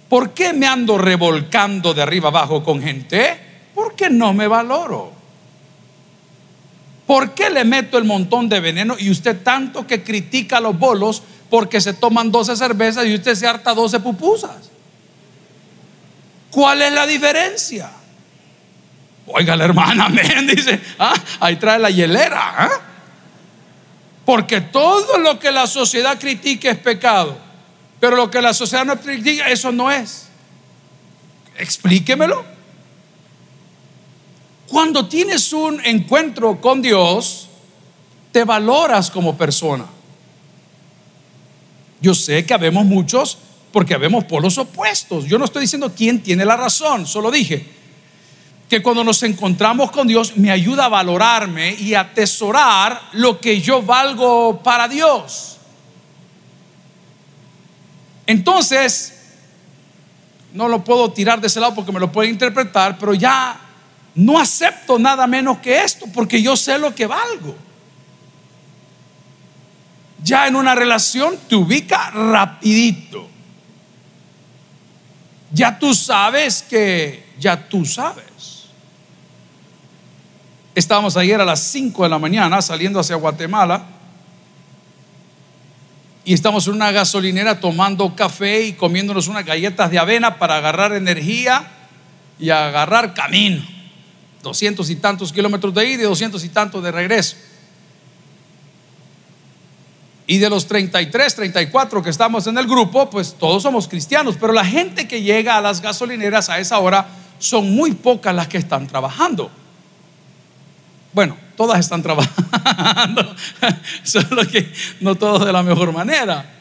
¿Por 0.09 0.33
qué 0.33 0.53
me 0.53 0.67
ando 0.67 0.99
revolcando 0.99 1.93
de 1.93 2.03
arriba 2.03 2.29
abajo 2.29 2.63
con 2.63 2.81
gente? 2.81 3.41
Porque 3.75 4.09
no 4.09 4.33
me 4.33 4.47
valoro. 4.47 5.16
¿Por 7.07 7.35
qué 7.35 7.51
le 7.51 7.65
meto 7.65 7.99
el 7.99 8.05
montón 8.05 8.49
de 8.49 8.61
veneno 8.61 8.97
y 8.99 9.11
usted 9.11 9.43
tanto 9.43 9.87
que 9.87 10.03
critica 10.03 10.61
los 10.61 10.77
bolos 10.77 11.23
porque 11.49 11.81
se 11.81 11.95
toman 11.95 12.33
12 12.33 12.57
cervezas 12.57 13.07
y 13.07 13.15
usted 13.15 13.35
se 13.35 13.47
harta 13.47 13.75
12 13.75 14.01
pupusas? 14.01 14.71
¿Cuál 16.51 16.83
es 16.83 16.93
la 16.93 17.07
diferencia? 17.07 17.91
Oiga, 19.27 19.55
la 19.57 19.65
hermana, 19.65 20.07
amén, 20.07 20.47
dice, 20.47 20.81
ah, 20.99 21.15
ahí 21.41 21.57
trae 21.57 21.79
la 21.79 21.91
hielera. 21.91 22.55
¿ah? 22.65 22.71
Porque 24.25 24.61
todo 24.61 25.19
lo 25.19 25.39
que 25.39 25.53
la 25.53 25.67
sociedad 25.69 26.19
critique 26.19 26.71
es 26.71 26.79
pecado. 26.79 27.39
Pero 28.01 28.17
lo 28.17 28.31
que 28.31 28.43
la 28.43 28.53
sociedad 28.53 28.85
no 28.85 28.99
critica, 28.99 29.49
eso 29.49 29.71
no 29.71 29.91
es. 29.91 30.29
Explíquemelo. 31.57 32.56
Cuando 34.69 35.07
tienes 35.09 35.53
un 35.53 35.81
encuentro 35.85 36.61
con 36.61 36.83
Dios, 36.83 37.49
te 38.33 38.45
valoras 38.45 39.11
como 39.11 39.37
persona. 39.37 39.87
Yo 42.01 42.15
sé 42.15 42.45
que 42.45 42.55
habemos 42.55 42.85
muchos 42.85 43.39
porque 43.73 43.95
habemos 43.95 44.25
polos 44.25 44.59
opuestos. 44.59 45.27
Yo 45.27 45.39
no 45.39 45.45
estoy 45.45 45.63
diciendo 45.63 45.93
quién 45.97 46.23
tiene 46.23 46.45
la 46.45 46.57
razón, 46.57 47.07
solo 47.07 47.31
dije 47.31 47.77
que 48.69 48.83
cuando 48.83 49.05
nos 49.05 49.23
encontramos 49.23 49.93
con 49.93 50.09
Dios 50.09 50.37
me 50.37 50.51
ayuda 50.51 50.87
a 50.87 50.89
valorarme 50.89 51.75
y 51.75 51.95
atesorar 51.95 53.01
lo 53.13 53.41
que 53.41 53.61
yo 53.61 53.81
valgo 53.83 54.61
para 54.63 54.89
Dios. 54.89 55.59
Entonces, 58.27 59.13
no 60.53 60.69
lo 60.69 60.83
puedo 60.83 61.13
tirar 61.13 61.41
de 61.41 61.47
ese 61.47 61.61
lado 61.61 61.75
porque 61.77 61.93
me 61.93 62.01
lo 62.01 62.11
puede 62.11 62.29
interpretar, 62.29 62.99
pero 62.99 63.15
ya 63.15 63.61
no 64.17 64.39
acepto 64.39 64.99
nada 64.99 65.27
menos 65.27 65.59
que 65.59 65.83
esto 65.83 66.07
porque 66.13 66.41
yo 66.41 66.57
sé 66.57 66.79
lo 66.79 66.95
que 66.95 67.07
valgo. 67.07 67.55
Ya 70.25 70.49
en 70.49 70.57
una 70.57 70.75
relación 70.75 71.37
te 71.49 71.55
ubica 71.55 72.11
rapidito. 72.11 73.29
Ya 75.53 75.79
tú 75.79 75.95
sabes 75.95 76.63
que 76.63 77.27
ya 77.39 77.69
tú 77.69 77.85
sabes. 77.85 78.25
Estábamos 80.75 81.17
ayer 81.19 81.41
a 81.41 81.45
las 81.45 81.61
5 81.61 82.03
de 82.03 82.09
la 82.09 82.19
mañana 82.19 82.61
saliendo 82.63 82.99
hacia 82.99 83.17
Guatemala 83.17 83.85
y 86.25 86.33
estamos 86.33 86.67
en 86.67 86.75
una 86.75 86.91
gasolinera 86.91 87.61
tomando 87.61 88.17
café 88.17 88.63
y 88.63 88.73
comiéndonos 88.73 89.29
unas 89.29 89.45
galletas 89.45 89.91
de 89.91 89.99
avena 89.99 90.39
para 90.39 90.57
agarrar 90.57 90.95
energía 90.95 91.71
y 92.39 92.49
agarrar 92.49 93.13
camino. 93.15 93.76
Doscientos 94.47 94.91
y 94.91 94.97
tantos 94.97 95.33
kilómetros 95.33 95.75
de 95.75 95.85
ida 95.85 96.03
y 96.03 96.05
doscientos 96.05 96.45
y 96.45 96.49
tantos 96.49 96.81
de 96.85 96.93
regreso. 96.93 97.35
Y 100.29 100.39
de 100.39 100.49
los 100.49 100.67
33, 100.67 101.35
34 101.35 102.01
que 102.01 102.11
estamos 102.11 102.47
en 102.47 102.57
el 102.57 102.67
grupo, 102.69 103.11
pues 103.11 103.35
todos 103.37 103.65
somos 103.65 103.89
cristianos, 103.89 104.37
pero 104.41 104.53
la 104.53 104.65
gente 104.65 105.09
que 105.09 105.23
llega 105.23 105.57
a 105.57 105.61
las 105.61 105.81
gasolineras 105.81 106.49
a 106.49 106.61
esa 106.61 106.79
hora 106.79 107.09
son 107.41 107.75
muy 107.75 107.93
pocas 107.93 108.33
las 108.33 108.47
que 108.47 108.59
están 108.59 108.87
trabajando. 108.87 109.51
Bueno, 111.13 111.37
todas 111.57 111.81
están 111.81 112.03
trabajando, 112.03 113.35
solo 114.05 114.47
que 114.47 114.73
no 115.01 115.17
todos 115.17 115.45
de 115.45 115.53
la 115.53 115.65
mejor 115.65 115.93
manera. 115.93 116.56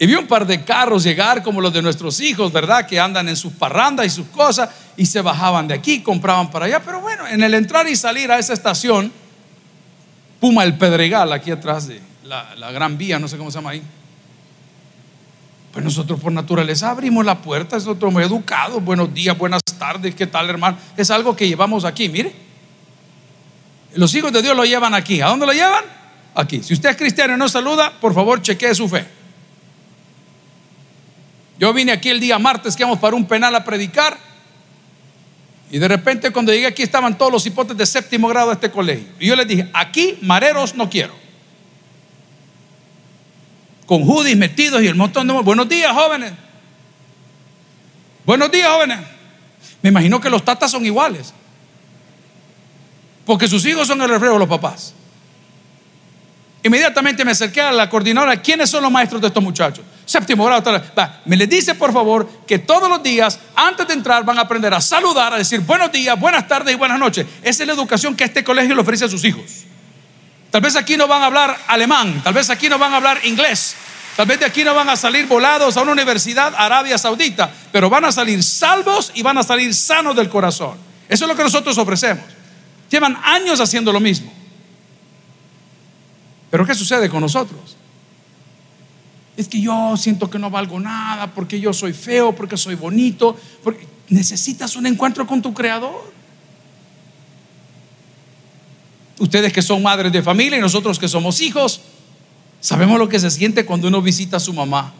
Y 0.00 0.06
vi 0.06 0.14
un 0.14 0.28
par 0.28 0.46
de 0.46 0.62
carros 0.64 1.02
llegar 1.02 1.42
como 1.42 1.60
los 1.60 1.72
de 1.72 1.82
nuestros 1.82 2.20
hijos, 2.20 2.52
¿verdad? 2.52 2.86
Que 2.86 3.00
andan 3.00 3.28
en 3.28 3.34
sus 3.34 3.52
parrandas 3.52 4.06
y 4.06 4.10
sus 4.10 4.28
cosas 4.28 4.70
y 4.96 5.04
se 5.06 5.20
bajaban 5.22 5.66
de 5.66 5.74
aquí, 5.74 6.02
compraban 6.02 6.50
para 6.50 6.66
allá. 6.66 6.80
Pero 6.80 7.00
bueno, 7.00 7.26
en 7.26 7.42
el 7.42 7.52
entrar 7.54 7.88
y 7.88 7.96
salir 7.96 8.30
a 8.30 8.38
esa 8.38 8.52
estación, 8.52 9.12
Puma 10.38 10.62
el 10.62 10.78
Pedregal, 10.78 11.32
aquí 11.32 11.50
atrás 11.50 11.88
de 11.88 12.00
la, 12.22 12.70
Gran 12.70 12.96
Vía, 12.96 13.18
no 13.18 13.26
sé 13.26 13.36
cómo 13.36 13.50
se 13.50 13.58
llama 13.58 13.70
ahí. 13.70 13.82
Pues 15.72 15.84
nosotros 15.84 16.20
por 16.20 16.30
naturaleza 16.30 16.90
abrimos 16.90 17.24
la 17.24 17.38
puerta, 17.38 17.76
nosotros 17.76 18.12
muy 18.12 18.22
educados, 18.22 18.82
buenos 18.84 19.12
días, 19.12 19.36
buenas 19.36 19.62
tardes, 19.78 20.14
¿qué 20.14 20.28
tal 20.28 20.48
hermano? 20.48 20.78
Es 20.96 21.10
algo 21.10 21.34
que 21.34 21.48
llevamos 21.48 21.84
aquí, 21.84 22.08
mire. 22.08 22.32
Los 23.94 24.14
hijos 24.14 24.32
de 24.32 24.42
Dios 24.42 24.56
lo 24.56 24.64
llevan 24.64 24.94
aquí. 24.94 25.20
¿A 25.20 25.26
dónde 25.26 25.46
lo 25.46 25.52
llevan? 25.52 25.84
Aquí. 26.34 26.62
Si 26.62 26.74
usted 26.74 26.90
es 26.90 26.96
cristiano 26.96 27.34
y 27.34 27.36
no 27.36 27.48
saluda, 27.48 27.92
por 28.00 28.14
favor 28.14 28.40
chequee 28.40 28.74
su 28.74 28.88
fe. 28.88 29.17
Yo 31.58 31.72
vine 31.72 31.92
aquí 31.92 32.08
el 32.08 32.20
día 32.20 32.38
martes 32.38 32.76
que 32.76 32.82
íbamos 32.82 32.98
para 32.98 33.16
un 33.16 33.26
penal 33.26 33.54
a 33.54 33.64
predicar. 33.64 34.16
Y 35.70 35.78
de 35.78 35.88
repente 35.88 36.30
cuando 36.30 36.52
llegué 36.52 36.66
aquí 36.66 36.82
estaban 36.82 37.18
todos 37.18 37.32
los 37.32 37.46
hipotes 37.46 37.76
de 37.76 37.84
séptimo 37.84 38.28
grado 38.28 38.48
de 38.48 38.54
este 38.54 38.70
colegio. 38.70 39.08
Y 39.18 39.26
yo 39.26 39.36
les 39.36 39.46
dije, 39.46 39.68
aquí 39.72 40.18
mareros 40.22 40.74
no 40.74 40.88
quiero. 40.88 41.14
Con 43.86 44.02
hoodies 44.02 44.36
metidos 44.36 44.82
y 44.82 44.86
el 44.86 44.94
montón 44.94 45.26
de... 45.26 45.32
Buenos 45.34 45.68
días, 45.68 45.92
jóvenes. 45.92 46.32
Buenos 48.24 48.50
días, 48.50 48.68
jóvenes. 48.68 48.98
Me 49.82 49.90
imagino 49.90 50.20
que 50.20 50.30
los 50.30 50.44
tatas 50.44 50.70
son 50.70 50.84
iguales. 50.86 51.32
Porque 53.26 53.48
sus 53.48 53.64
hijos 53.66 53.86
son 53.86 54.00
el 54.00 54.08
reflejo 54.08 54.34
de 54.34 54.40
los 54.40 54.48
papás. 54.48 54.94
Inmediatamente 56.62 57.24
me 57.24 57.32
acerqué 57.32 57.60
a 57.60 57.72
la 57.72 57.88
coordinadora. 57.88 58.40
¿Quiénes 58.40 58.70
son 58.70 58.82
los 58.82 58.92
maestros 58.92 59.20
de 59.20 59.28
estos 59.28 59.42
muchachos? 59.42 59.84
Séptimo 60.08 60.46
grado. 60.46 60.82
Me 61.26 61.36
les 61.36 61.50
dice, 61.50 61.74
por 61.74 61.92
favor, 61.92 62.26
que 62.46 62.58
todos 62.58 62.88
los 62.88 63.02
días, 63.02 63.38
antes 63.54 63.86
de 63.86 63.92
entrar, 63.92 64.24
van 64.24 64.38
a 64.38 64.40
aprender 64.40 64.72
a 64.72 64.80
saludar, 64.80 65.34
a 65.34 65.36
decir 65.36 65.60
buenos 65.60 65.92
días, 65.92 66.18
buenas 66.18 66.48
tardes 66.48 66.72
y 66.72 66.78
buenas 66.78 66.98
noches. 66.98 67.26
Esa 67.42 67.62
es 67.62 67.66
la 67.66 67.74
educación 67.74 68.16
que 68.16 68.24
este 68.24 68.42
colegio 68.42 68.74
le 68.74 68.80
ofrece 68.80 69.04
a 69.04 69.08
sus 69.08 69.22
hijos. 69.24 69.44
Tal 70.50 70.62
vez 70.62 70.76
aquí 70.76 70.96
no 70.96 71.06
van 71.06 71.20
a 71.20 71.26
hablar 71.26 71.58
alemán, 71.66 72.22
tal 72.24 72.32
vez 72.32 72.48
aquí 72.48 72.70
no 72.70 72.78
van 72.78 72.94
a 72.94 72.96
hablar 72.96 73.20
inglés, 73.24 73.76
tal 74.16 74.24
vez 74.24 74.40
de 74.40 74.46
aquí 74.46 74.64
no 74.64 74.74
van 74.74 74.88
a 74.88 74.96
salir 74.96 75.26
volados 75.26 75.76
a 75.76 75.82
una 75.82 75.92
universidad 75.92 76.54
Arabia 76.56 76.96
Saudita, 76.96 77.50
pero 77.70 77.90
van 77.90 78.06
a 78.06 78.10
salir 78.10 78.42
salvos 78.42 79.12
y 79.14 79.20
van 79.20 79.36
a 79.36 79.42
salir 79.42 79.74
sanos 79.74 80.16
del 80.16 80.30
corazón. 80.30 80.78
Eso 81.06 81.26
es 81.26 81.28
lo 81.28 81.36
que 81.36 81.42
nosotros 81.42 81.76
ofrecemos. 81.76 82.24
Llevan 82.90 83.14
años 83.22 83.60
haciendo 83.60 83.92
lo 83.92 84.00
mismo. 84.00 84.32
Pero 86.50 86.64
¿qué 86.64 86.74
sucede 86.74 87.10
con 87.10 87.20
nosotros? 87.20 87.77
Es 89.38 89.46
que 89.46 89.60
yo 89.60 89.96
siento 89.96 90.28
que 90.28 90.36
no 90.36 90.50
valgo 90.50 90.80
nada, 90.80 91.32
porque 91.32 91.60
yo 91.60 91.72
soy 91.72 91.92
feo, 91.92 92.34
porque 92.34 92.56
soy 92.56 92.74
bonito, 92.74 93.36
porque 93.62 93.86
necesitas 94.08 94.74
un 94.74 94.84
encuentro 94.84 95.28
con 95.28 95.40
tu 95.40 95.54
creador. 95.54 96.12
Ustedes 99.20 99.52
que 99.52 99.62
son 99.62 99.80
madres 99.80 100.10
de 100.10 100.24
familia 100.24 100.58
y 100.58 100.60
nosotros 100.60 100.98
que 100.98 101.06
somos 101.06 101.40
hijos, 101.40 101.82
sabemos 102.58 102.98
lo 102.98 103.08
que 103.08 103.20
se 103.20 103.30
siente 103.30 103.64
cuando 103.64 103.86
uno 103.86 104.02
visita 104.02 104.38
a 104.38 104.40
su 104.40 104.52
mamá. 104.52 104.92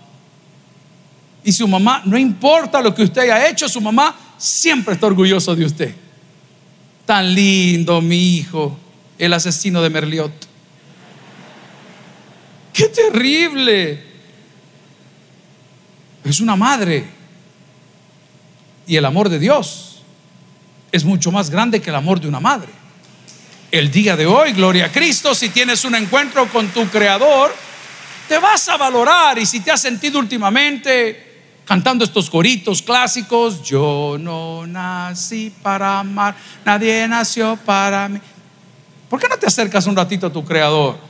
Y 1.43 1.51
su 1.51 1.67
mamá, 1.67 2.03
no 2.05 2.17
importa 2.17 2.81
lo 2.81 2.95
que 2.95 3.03
usted 3.03 3.23
haya 3.23 3.49
hecho, 3.49 3.69
su 3.69 3.81
mamá 3.81 4.15
siempre 4.37 4.95
está 4.95 5.09
orgullosa 5.09 5.53
de 5.57 5.65
usted. 5.65 5.93
Tan 7.05 7.35
lindo, 7.35 8.01
mi 8.01 8.37
hijo, 8.37 8.79
el 9.19 9.33
asesino 9.33 9.83
de 9.83 9.91
Merliot. 9.91 10.49
¡Qué 12.73 12.87
terrible! 12.87 14.08
Es 16.29 16.41
una 16.41 16.57
madre. 16.57 17.07
Y 18.87 18.97
el 18.97 19.05
amor 19.07 19.31
de 19.31 19.39
Dios 19.39 20.03
es 20.93 21.03
mucho 21.05 21.33
más 21.33 21.49
grande 21.49 21.81
que 21.81 21.89
el 21.89 21.97
amor 21.97 22.21
de 22.21 22.29
una 22.29 22.39
madre. 22.39 22.69
El 23.71 23.91
día 23.91 24.15
de 24.15 24.27
hoy, 24.27 24.53
gloria 24.53 24.87
a 24.87 24.93
Cristo, 24.93 25.35
si 25.35 25.49
tienes 25.49 25.87
un 25.87 25.95
encuentro 25.95 26.47
con 26.51 26.69
tu 26.69 26.87
Creador, 26.89 27.55
te 28.29 28.39
vas 28.39 28.69
a 28.69 28.77
valorar. 28.77 29.39
Y 29.39 29.47
si 29.47 29.61
te 29.61 29.71
has 29.71 29.81
sentido 29.81 30.19
últimamente 30.19 31.63
cantando 31.65 32.05
estos 32.05 32.29
coritos 32.29 32.83
clásicos, 32.83 33.63
yo 33.63 34.19
no 34.21 34.67
nací 34.67 35.51
para 35.63 36.01
amar, 36.01 36.37
nadie 36.63 37.09
nació 37.09 37.57
para 37.57 38.07
mí. 38.07 38.21
¿Por 39.09 39.19
qué 39.19 39.29
no 39.29 39.39
te 39.39 39.47
acercas 39.47 39.87
un 39.87 39.97
ratito 39.97 40.27
a 40.27 40.33
tu 40.33 40.45
Creador? 40.45 41.08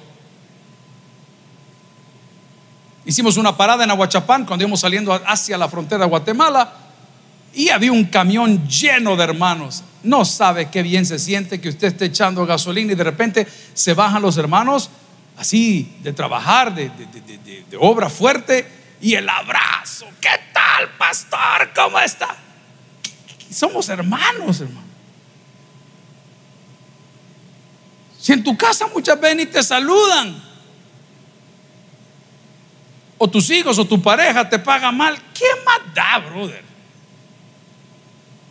Hicimos 3.08 3.38
una 3.38 3.56
parada 3.56 3.84
en 3.84 3.90
Aguachapán 3.90 4.44
cuando 4.44 4.64
íbamos 4.64 4.80
saliendo 4.80 5.14
hacia 5.14 5.56
la 5.56 5.66
frontera 5.66 6.04
de 6.04 6.10
Guatemala 6.10 6.74
y 7.54 7.70
había 7.70 7.90
un 7.90 8.04
camión 8.04 8.68
lleno 8.68 9.16
de 9.16 9.24
hermanos. 9.24 9.82
No 10.02 10.26
sabe 10.26 10.68
qué 10.68 10.82
bien 10.82 11.06
se 11.06 11.18
siente 11.18 11.58
que 11.58 11.70
usted 11.70 11.88
esté 11.88 12.04
echando 12.04 12.44
gasolina 12.44 12.92
y 12.92 12.96
de 12.96 13.04
repente 13.04 13.48
se 13.72 13.94
bajan 13.94 14.20
los 14.20 14.36
hermanos 14.36 14.90
así 15.38 15.96
de 16.02 16.12
trabajar, 16.12 16.74
de, 16.74 16.90
de 16.90 17.76
obra 17.80 18.10
fuerte 18.10 18.70
y 19.00 19.14
el 19.14 19.26
abrazo. 19.26 20.04
¿Qué 20.20 20.28
tal, 20.52 20.90
pastor? 20.98 21.70
¿Cómo 21.74 21.98
está? 22.00 22.36
Somos 23.50 23.88
hermanos, 23.88 24.60
hermano. 24.60 24.86
Si 28.20 28.34
en 28.34 28.44
tu 28.44 28.54
casa 28.54 28.86
muchas 28.92 29.18
veces 29.18 29.36
ni 29.38 29.46
te 29.46 29.62
saludan, 29.62 30.47
o 33.18 33.28
tus 33.28 33.50
hijos 33.50 33.78
o 33.78 33.84
tu 33.84 34.00
pareja 34.00 34.48
te 34.48 34.58
paga 34.58 34.92
mal, 34.92 35.18
¿qué 35.34 35.46
más 35.66 35.94
da, 35.94 36.18
brother? 36.18 36.62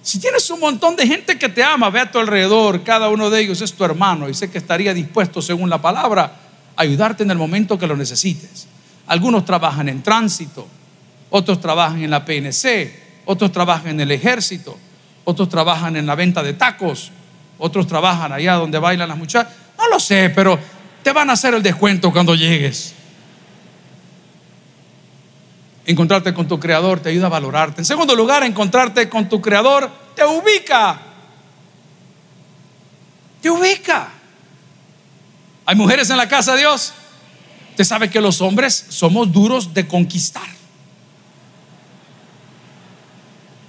Si 0.03 0.19
tienes 0.19 0.49
un 0.49 0.60
montón 0.60 0.95
de 0.95 1.08
gente 1.08 1.38
que 1.38 1.49
te 1.49 1.63
ama, 1.63 1.89
ve 1.89 1.99
a 1.99 2.12
tu 2.12 2.19
alrededor, 2.19 2.84
cada 2.84 3.10
uno 3.10 3.30
de 3.30 3.41
ellos 3.41 3.62
es 3.62 3.73
tu 3.73 3.84
hermano 3.84 4.30
y 4.30 4.34
sé 4.34 4.49
que 4.49 4.58
estaría 4.58 4.93
dispuesto, 4.93 5.41
según 5.41 5.69
la 5.69 5.82
palabra, 5.82 6.32
a 6.75 6.82
ayudarte 6.82 7.23
en 7.23 7.32
el 7.32 7.38
momento 7.38 7.77
que 7.77 7.88
lo 7.88 7.97
necesites. 7.97 8.67
Algunos 9.08 9.43
trabajan 9.43 9.89
en 9.89 10.03
tránsito, 10.03 10.67
otros 11.30 11.60
trabajan 11.60 12.03
en 12.03 12.10
la 12.10 12.23
PNC, 12.23 13.23
otros 13.25 13.51
trabajan 13.51 13.89
en 13.89 14.01
el 14.01 14.12
ejército, 14.12 14.77
otros 15.25 15.49
trabajan 15.49 15.97
en 15.97 16.06
la 16.06 16.15
venta 16.15 16.41
de 16.41 16.53
tacos, 16.53 17.12
otros 17.58 17.88
trabajan 17.88 18.32
allá 18.32 18.53
donde 18.53 18.80
bailan 18.80 19.10
las 19.10 19.17
muchachas. 19.17 19.53
No 19.77 19.89
lo 19.89 19.99
sé, 19.99 20.32
pero 20.34 20.58
te 21.03 21.12
van 21.12 21.30
a 21.30 21.34
hacer 21.34 21.53
el 21.53 21.63
descuento 21.63 22.12
cuando 22.13 22.34
llegues. 22.34 22.93
Encontrarte 25.88 26.34
con 26.34 26.50
tu 26.50 26.60
creador 26.60 27.00
te 27.00 27.08
ayuda 27.08 27.28
a 27.28 27.30
valorarte. 27.30 27.80
En 27.80 27.86
segundo 27.86 28.13
lugar, 28.13 28.43
encontrarte 28.43 29.08
con 29.08 29.30
tu 29.30 29.41
creador 29.41 29.89
te 30.15 30.26
ubica. 30.26 31.00
Te 33.41 33.50
ubica. 33.50 34.10
¿Hay 35.65 35.76
mujeres 35.78 36.10
en 36.10 36.17
la 36.17 36.28
casa 36.28 36.54
de 36.54 36.60
Dios? 36.60 36.91
Usted 37.69 37.86
sabe 37.86 38.10
que 38.10 38.19
los 38.19 38.41
hombres 38.41 38.88
somos 38.89 39.32
duros 39.32 39.73
de 39.73 39.88
conquistar. 39.88 40.47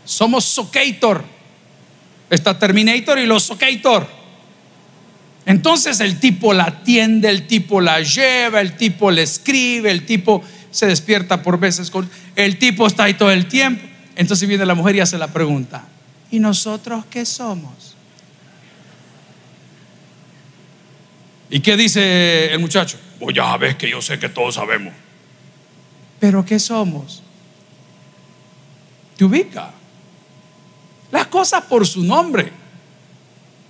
Somos 0.04 0.44
socator. 0.44 1.22
Está 2.30 2.58
Terminator 2.58 3.20
y 3.20 3.26
los 3.26 3.44
socator. 3.44 4.17
Entonces 5.48 6.00
el 6.00 6.20
tipo 6.20 6.52
la 6.52 6.64
atiende, 6.64 7.30
el 7.30 7.46
tipo 7.46 7.80
la 7.80 8.02
lleva, 8.02 8.60
el 8.60 8.76
tipo 8.76 9.10
le 9.10 9.22
escribe, 9.22 9.90
el 9.90 10.04
tipo 10.04 10.44
se 10.70 10.84
despierta 10.84 11.42
por 11.42 11.58
veces 11.58 11.90
con... 11.90 12.06
El 12.36 12.58
tipo 12.58 12.86
está 12.86 13.04
ahí 13.04 13.14
todo 13.14 13.30
el 13.30 13.46
tiempo. 13.46 13.82
Entonces 14.14 14.46
viene 14.46 14.66
la 14.66 14.74
mujer 14.74 14.96
y 14.96 15.00
hace 15.00 15.16
la 15.16 15.28
pregunta, 15.28 15.88
¿y 16.30 16.38
nosotros 16.38 17.06
qué 17.08 17.24
somos? 17.24 17.96
¿Y 21.48 21.60
qué 21.60 21.78
dice 21.78 22.52
el 22.52 22.58
muchacho? 22.58 22.98
Pues 23.18 23.34
ya 23.34 23.56
ves 23.56 23.76
que 23.76 23.88
yo 23.88 24.02
sé 24.02 24.18
que 24.18 24.28
todos 24.28 24.56
sabemos. 24.56 24.92
¿Pero 26.20 26.44
qué 26.44 26.58
somos? 26.58 27.22
Te 29.16 29.24
ubica. 29.24 29.70
Las 31.10 31.28
cosas 31.28 31.62
por 31.64 31.86
su 31.86 32.04
nombre. 32.04 32.52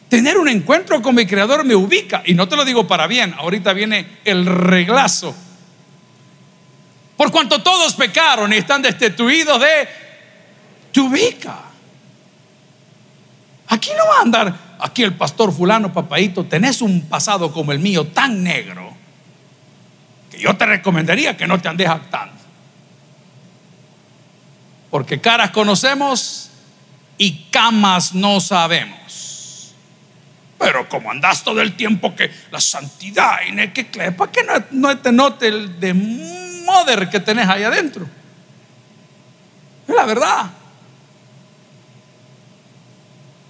Tener 0.09 0.38
un 0.38 0.49
encuentro 0.49 1.03
con 1.03 1.14
mi 1.14 1.27
creador 1.27 1.64
me 1.64 1.75
ubica. 1.75 2.23
Y 2.25 2.35
no 2.35 2.49
te 2.49 2.57
lo 2.57 2.64
digo 2.64 2.87
para 2.87 3.07
bien. 3.07 3.35
Ahorita 3.37 3.73
viene 3.73 4.18
el 4.25 4.47
reglazo. 4.47 5.35
Por 7.16 7.31
cuanto 7.33 7.62
todos 7.62 7.94
pecaron 7.94 8.53
y 8.53 8.57
están 8.57 8.81
destituidos 8.81 9.61
de... 9.61 9.88
Te 10.92 11.01
ubica. 11.01 11.68
Aquí 13.68 13.90
no 13.97 14.07
va 14.07 14.18
a 14.18 14.23
andar, 14.23 14.59
aquí 14.81 15.03
el 15.03 15.14
pastor 15.14 15.53
fulano, 15.53 15.92
papadito, 15.92 16.47
tenés 16.47 16.81
un 16.81 17.03
pasado 17.03 17.53
como 17.53 17.73
el 17.73 17.79
mío 17.79 18.07
tan 18.07 18.42
negro 18.42 18.94
que 20.31 20.40
yo 20.40 20.57
te 20.57 20.64
recomendaría 20.64 21.37
que 21.37 21.47
no 21.47 21.61
te 21.61 21.68
andes 21.68 21.87
jactando. 21.87 22.35
Porque 24.90 25.21
caras 25.21 25.51
conocemos 25.51 26.51
y 27.18 27.44
camas 27.51 28.14
no 28.14 28.40
sabemos. 28.40 28.98
Pero 30.59 30.88
como 30.88 31.11
andas 31.11 31.44
todo 31.44 31.61
el 31.61 31.77
tiempo 31.77 32.14
que 32.16 32.31
la 32.51 32.61
santidad 32.61 33.38
y 33.49 33.53
no 33.53 33.73
que 33.73 33.85
¿para 33.85 34.33
que 34.33 34.42
no, 34.42 34.53
no 34.73 34.99
te 34.99 35.12
note 35.12 35.47
el 35.47 35.79
de 35.79 35.94
moder 35.94 37.09
que 37.09 37.21
tenés 37.21 37.49
ahí 37.49 37.62
adentro? 37.62 38.07
Es 39.87 39.94
la 39.94 40.05
verdad. 40.05 40.51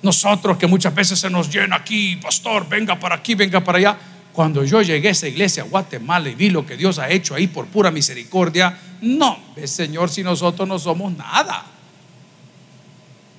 Nosotros 0.03 0.57
que 0.59 0.67
muchas 0.67 0.95
veces 0.95 1.19
se 1.19 1.29
nos 1.29 1.51
llena 1.51 1.77
aquí, 1.77 2.17
pastor, 2.17 2.69
venga 2.69 2.99
para 2.99 3.17
aquí, 3.17 3.35
venga 3.35 3.65
para 3.65 3.79
allá. 3.79 3.99
Cuando 4.33 4.63
yo 4.65 4.83
llegué 4.83 5.09
a 5.09 5.11
esa 5.11 5.27
iglesia 5.27 5.65
a 5.65 5.67
Guatemala 5.67 6.29
y 6.29 6.35
vi 6.35 6.51
lo 6.51 6.65
que 6.65 6.77
Dios 6.77 6.99
ha 7.01 7.11
hecho 7.11 7.35
ahí 7.35 7.49
por 7.49 7.67
pura 7.67 7.91
misericordia, 7.91 8.79
no, 9.01 9.39
Señor, 9.65 10.11
si 10.11 10.23
nosotros 10.23 10.69
no 10.69 10.79
somos 10.79 11.13
nada. 11.13 11.67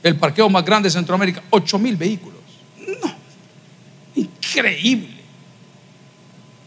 El 0.03 0.17
parqueo 0.17 0.49
más 0.49 0.65
grande 0.65 0.88
de 0.88 0.91
Centroamérica, 0.91 1.43
8 1.51 1.79
mil 1.79 1.95
vehículos. 1.95 2.38
Increíble. 4.49 5.19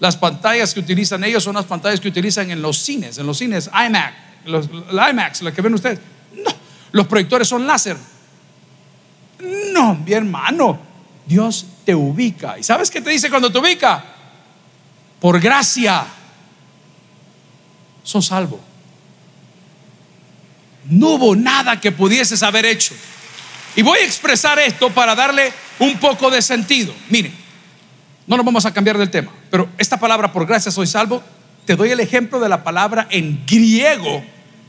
Las 0.00 0.16
pantallas 0.16 0.74
que 0.74 0.80
utilizan 0.80 1.22
ellos 1.22 1.44
son 1.44 1.54
las 1.54 1.64
pantallas 1.64 2.00
que 2.00 2.08
utilizan 2.08 2.50
en 2.50 2.60
los 2.60 2.76
cines, 2.78 3.18
en 3.18 3.26
los 3.26 3.38
cines 3.38 3.70
IMAX, 3.72 4.16
los, 4.46 4.68
IMAX, 5.10 5.42
la 5.42 5.52
que 5.52 5.62
ven 5.62 5.74
ustedes. 5.74 6.00
No, 6.34 6.50
los 6.90 7.06
proyectores 7.06 7.46
son 7.46 7.66
láser. 7.66 7.96
No, 9.72 9.94
mi 9.94 10.12
hermano, 10.12 10.78
Dios 11.24 11.66
te 11.84 11.94
ubica. 11.94 12.58
¿Y 12.58 12.64
sabes 12.64 12.90
qué 12.90 13.00
te 13.00 13.10
dice 13.10 13.30
cuando 13.30 13.52
te 13.52 13.58
ubica? 13.58 14.04
Por 15.20 15.40
gracia, 15.40 16.04
sos 18.02 18.26
salvo. 18.26 18.60
No 20.86 21.10
hubo 21.10 21.36
nada 21.36 21.80
que 21.80 21.92
pudieses 21.92 22.42
haber 22.42 22.66
hecho. 22.66 22.94
Y 23.76 23.82
voy 23.82 24.00
a 24.00 24.04
expresar 24.04 24.58
esto 24.58 24.90
para 24.90 25.14
darle 25.14 25.52
un 25.78 25.98
poco 26.00 26.28
de 26.28 26.42
sentido. 26.42 26.92
Miren, 27.08 27.41
no 28.26 28.36
nos 28.36 28.46
vamos 28.46 28.64
a 28.66 28.72
cambiar 28.72 28.98
del 28.98 29.10
tema, 29.10 29.32
pero 29.50 29.68
esta 29.78 29.98
palabra 29.98 30.32
por 30.32 30.46
gracia 30.46 30.70
soy 30.70 30.86
salvo, 30.86 31.22
te 31.64 31.76
doy 31.76 31.90
el 31.90 32.00
ejemplo 32.00 32.40
de 32.40 32.48
la 32.48 32.64
palabra 32.64 33.06
en 33.10 33.44
griego 33.46 34.22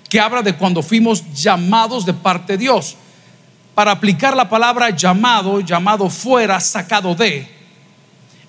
que 0.09 0.19
habla 0.19 0.41
de 0.41 0.55
cuando 0.55 0.83
fuimos 0.83 1.23
llamados 1.33 2.05
de 2.05 2.13
parte 2.13 2.53
de 2.53 2.57
Dios 2.59 2.97
para 3.73 3.91
aplicar 3.91 4.35
la 4.35 4.49
palabra 4.49 4.91
llamado, 4.91 5.59
llamado 5.59 6.09
fuera, 6.09 6.59
sacado 6.59 7.15
de, 7.15 7.47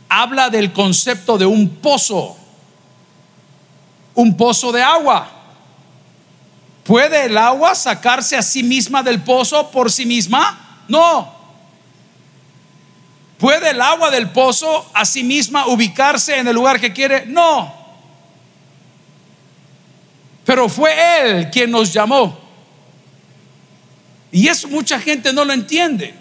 habla 0.09 0.51
del 0.51 0.73
concepto 0.73 1.39
de 1.39 1.47
un 1.47 1.69
pozo, 1.69 2.37
un 4.15 4.37
pozo 4.37 4.73
de 4.73 4.83
agua. 4.83 5.31
¿Puede 6.85 7.27
el 7.27 7.39
agua 7.39 7.75
sacarse 7.75 8.37
a 8.37 8.43
sí 8.43 8.63
misma 8.63 9.03
del 9.03 9.23
pozo 9.23 9.71
por 9.71 9.91
sí 9.91 10.05
misma? 10.05 10.83
No. 10.87 11.34
¿Puede 13.45 13.73
el 13.73 13.81
agua 13.83 14.11
del 14.11 14.31
pozo 14.31 14.91
a 14.95 15.05
sí 15.05 15.23
misma 15.23 15.67
ubicarse 15.67 16.39
en 16.39 16.49
el 16.49 16.55
lugar 16.55 16.81
que 16.81 16.95
quiere? 16.95 17.27
No. 17.27 17.75
Pero 20.47 20.67
fue 20.67 20.95
Él 21.21 21.51
quien 21.51 21.71
nos 21.71 21.93
llamó. 21.93 22.41
Y 24.33 24.49
eso 24.49 24.67
mucha 24.69 24.99
gente 24.99 25.31
no 25.31 25.45
lo 25.45 25.53
entiende. 25.53 26.15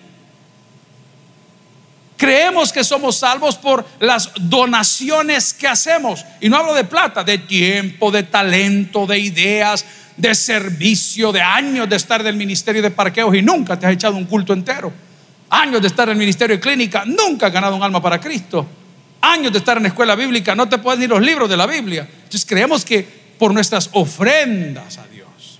Creemos 2.17 2.73
que 2.73 2.83
somos 2.83 3.15
salvos 3.15 3.55
por 3.55 3.87
las 4.01 4.29
donaciones 4.37 5.53
que 5.53 5.69
hacemos. 5.69 6.25
Y 6.41 6.49
no 6.49 6.57
hablo 6.57 6.73
de 6.73 6.83
plata, 6.83 7.23
de 7.23 7.37
tiempo, 7.37 8.11
de 8.11 8.23
talento, 8.23 9.07
de 9.07 9.19
ideas, 9.19 9.85
de 10.17 10.35
servicio, 10.35 11.31
de 11.31 11.41
años 11.41 11.87
de 11.87 11.95
estar 11.95 12.21
del 12.21 12.35
ministerio 12.35 12.81
de 12.81 12.91
parqueos 12.91 13.33
y 13.33 13.41
nunca 13.41 13.79
te 13.79 13.85
has 13.85 13.93
echado 13.93 14.17
un 14.17 14.25
culto 14.25 14.51
entero. 14.51 14.91
Años 15.55 15.81
de 15.81 15.87
estar 15.87 16.07
en 16.07 16.13
el 16.13 16.17
ministerio 16.17 16.55
de 16.55 16.59
clínica, 16.59 17.03
nunca 17.05 17.45
has 17.45 17.53
ganado 17.53 17.75
un 17.75 17.83
alma 17.83 18.01
para 18.01 18.19
Cristo. 18.19 18.65
Años 19.21 19.51
de 19.51 19.59
estar 19.59 19.77
en 19.77 19.83
la 19.83 19.89
escuela 19.89 20.15
bíblica, 20.15 20.55
no 20.55 20.67
te 20.67 20.79
pueden 20.79 21.01
ni 21.01 21.05
los 21.05 21.21
libros 21.21 21.47
de 21.47 21.55
la 21.55 21.67
Biblia. 21.67 22.09
Entonces 22.11 22.43
creemos 22.43 22.83
que 22.83 23.07
por 23.37 23.53
nuestras 23.53 23.87
ofrendas 23.91 24.97
a 24.97 25.05
Dios, 25.05 25.59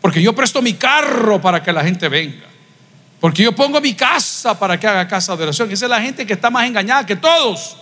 porque 0.00 0.20
yo 0.20 0.34
presto 0.34 0.60
mi 0.60 0.74
carro 0.74 1.40
para 1.40 1.62
que 1.62 1.72
la 1.72 1.84
gente 1.84 2.08
venga, 2.08 2.46
porque 3.20 3.44
yo 3.44 3.54
pongo 3.54 3.80
mi 3.80 3.94
casa 3.94 4.58
para 4.58 4.80
que 4.80 4.88
haga 4.88 5.06
casa 5.06 5.36
de 5.36 5.44
oración, 5.44 5.70
esa 5.70 5.86
es 5.86 5.90
la 5.90 6.02
gente 6.02 6.26
que 6.26 6.32
está 6.32 6.50
más 6.50 6.66
engañada 6.66 7.06
que 7.06 7.14
todos. 7.14 7.76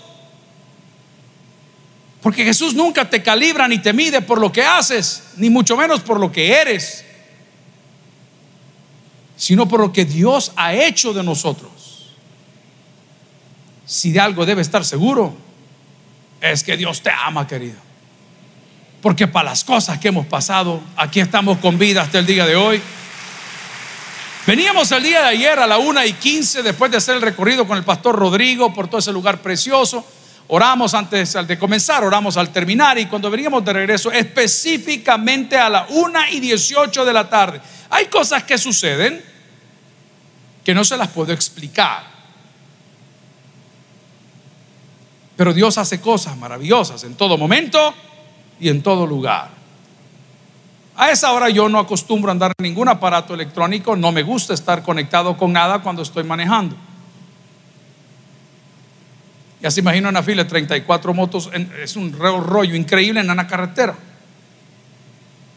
Porque 2.21 2.45
Jesús 2.45 2.75
nunca 2.75 3.09
te 3.09 3.23
calibra 3.23 3.67
ni 3.69 3.79
te 3.79 3.95
mide 3.95 4.21
por 4.21 4.39
lo 4.39 4.53
que 4.53 4.63
haces, 4.63 5.31
ni 5.39 5.49
mucho 5.49 5.79
menos 5.79 6.01
por 6.01 6.21
lo 6.21 6.31
que 6.31 6.53
eres, 6.53 7.07
sino 9.43 9.67
por 9.67 9.81
lo 9.81 9.93
que 9.93 10.05
Dios 10.05 10.53
ha 10.55 10.73
hecho 10.73 11.13
de 11.13 11.25
nosotros. 11.25 11.73
Si 13.85 14.13
de 14.13 14.21
algo 14.21 14.47
debe 14.47 14.63
estar 14.63 14.85
seguro, 14.85 15.35
es 16.41 16.63
que 16.63 16.77
Dios 16.77 17.03
te 17.03 17.11
ama, 17.11 17.45
querido. 17.45 17.75
Porque 19.01 19.27
para 19.27 19.51
las 19.51 19.65
cosas 19.65 19.99
que 19.99 20.07
hemos 20.07 20.27
pasado, 20.27 20.81
aquí 20.95 21.19
estamos 21.19 21.59
con 21.59 21.77
vida 21.77 22.03
hasta 22.03 22.21
el 22.21 22.27
día 22.27 22.47
de 22.47 22.55
hoy. 22.55 22.81
Veníamos 24.47 24.93
el 24.93 25.03
día 25.03 25.23
de 25.23 25.29
ayer 25.31 25.59
a 25.59 25.67
la 25.67 25.79
una 25.79 26.07
y 26.07 26.13
quince 26.13 26.63
después 26.63 26.93
de 26.93 26.99
hacer 26.99 27.17
el 27.17 27.23
recorrido 27.23 27.67
con 27.67 27.77
el 27.77 27.83
pastor 27.83 28.15
Rodrigo 28.15 28.73
por 28.73 28.87
todo 28.87 29.01
ese 29.01 29.11
lugar 29.11 29.43
precioso. 29.43 30.07
Oramos 30.47 30.95
antes 30.95 31.33
de 31.49 31.59
comenzar, 31.59 32.05
oramos 32.05 32.37
al 32.37 32.51
terminar 32.51 32.97
y 32.97 33.07
cuando 33.07 33.29
veníamos 33.29 33.65
de 33.65 33.73
regreso 33.73 34.13
específicamente 34.13 35.59
a 35.59 35.69
la 35.69 35.87
una 35.89 36.31
y 36.31 36.39
18 36.39 37.05
de 37.05 37.13
la 37.13 37.29
tarde. 37.29 37.61
Hay 37.91 38.07
cosas 38.07 38.45
que 38.45 38.57
suceden 38.57 39.32
que 40.65 40.75
no 40.75 40.85
se 40.85 40.97
las 40.97 41.09
puedo 41.09 41.33
explicar. 41.33 42.05
Pero 45.37 45.53
Dios 45.53 45.79
hace 45.79 46.01
cosas 46.01 46.37
maravillosas 46.37 47.05
en 47.05 47.15
todo 47.15 47.37
momento 47.37 47.95
y 48.61 48.69
en 48.69 48.83
todo 48.83 49.07
lugar. 49.07 49.51
A 50.95 51.11
esa 51.11 51.33
hora 51.33 51.49
yo 51.49 51.69
no 51.69 51.79
acostumbro 51.79 52.31
a 52.31 52.33
andar 52.33 52.53
en 52.59 52.63
ningún 52.63 52.89
aparato 52.89 53.35
electrónico, 53.35 53.97
no 53.97 54.13
me 54.13 54.23
gusta 54.23 54.53
estar 54.55 54.83
conectado 54.83 55.37
con 55.37 55.53
nada 55.53 55.81
cuando 55.81 56.03
estoy 56.03 56.23
manejando. 56.23 56.77
Ya 59.63 59.71
se 59.71 59.81
imagina 59.81 60.09
una 60.09 60.23
fila 60.23 60.45
de 60.45 60.51
34 60.51 61.15
motos, 61.15 61.51
es 61.83 61.97
un 61.97 62.13
rollo 62.13 62.75
increíble 62.75 63.21
en 63.21 63.31
una 63.31 63.47
carretera. 63.47 63.95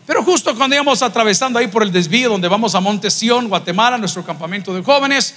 Pero 0.06 0.24
justo 0.24 0.56
cuando 0.56 0.76
íbamos 0.76 1.02
atravesando 1.02 1.58
ahí 1.58 1.68
por 1.68 1.82
el 1.82 1.92
desvío 1.92 2.30
donde 2.30 2.48
vamos 2.48 2.76
a 2.76 2.80
Monte 2.80 3.10
Guatemala, 3.48 3.98
nuestro 3.98 4.24
campamento 4.24 4.74
de 4.74 4.84
jóvenes, 4.84 5.34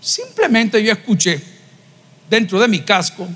simplemente 0.00 0.82
yo 0.82 0.92
escuché 0.92 1.40
dentro 2.28 2.58
de 2.58 2.68
mi 2.68 2.80
casco 2.80 3.28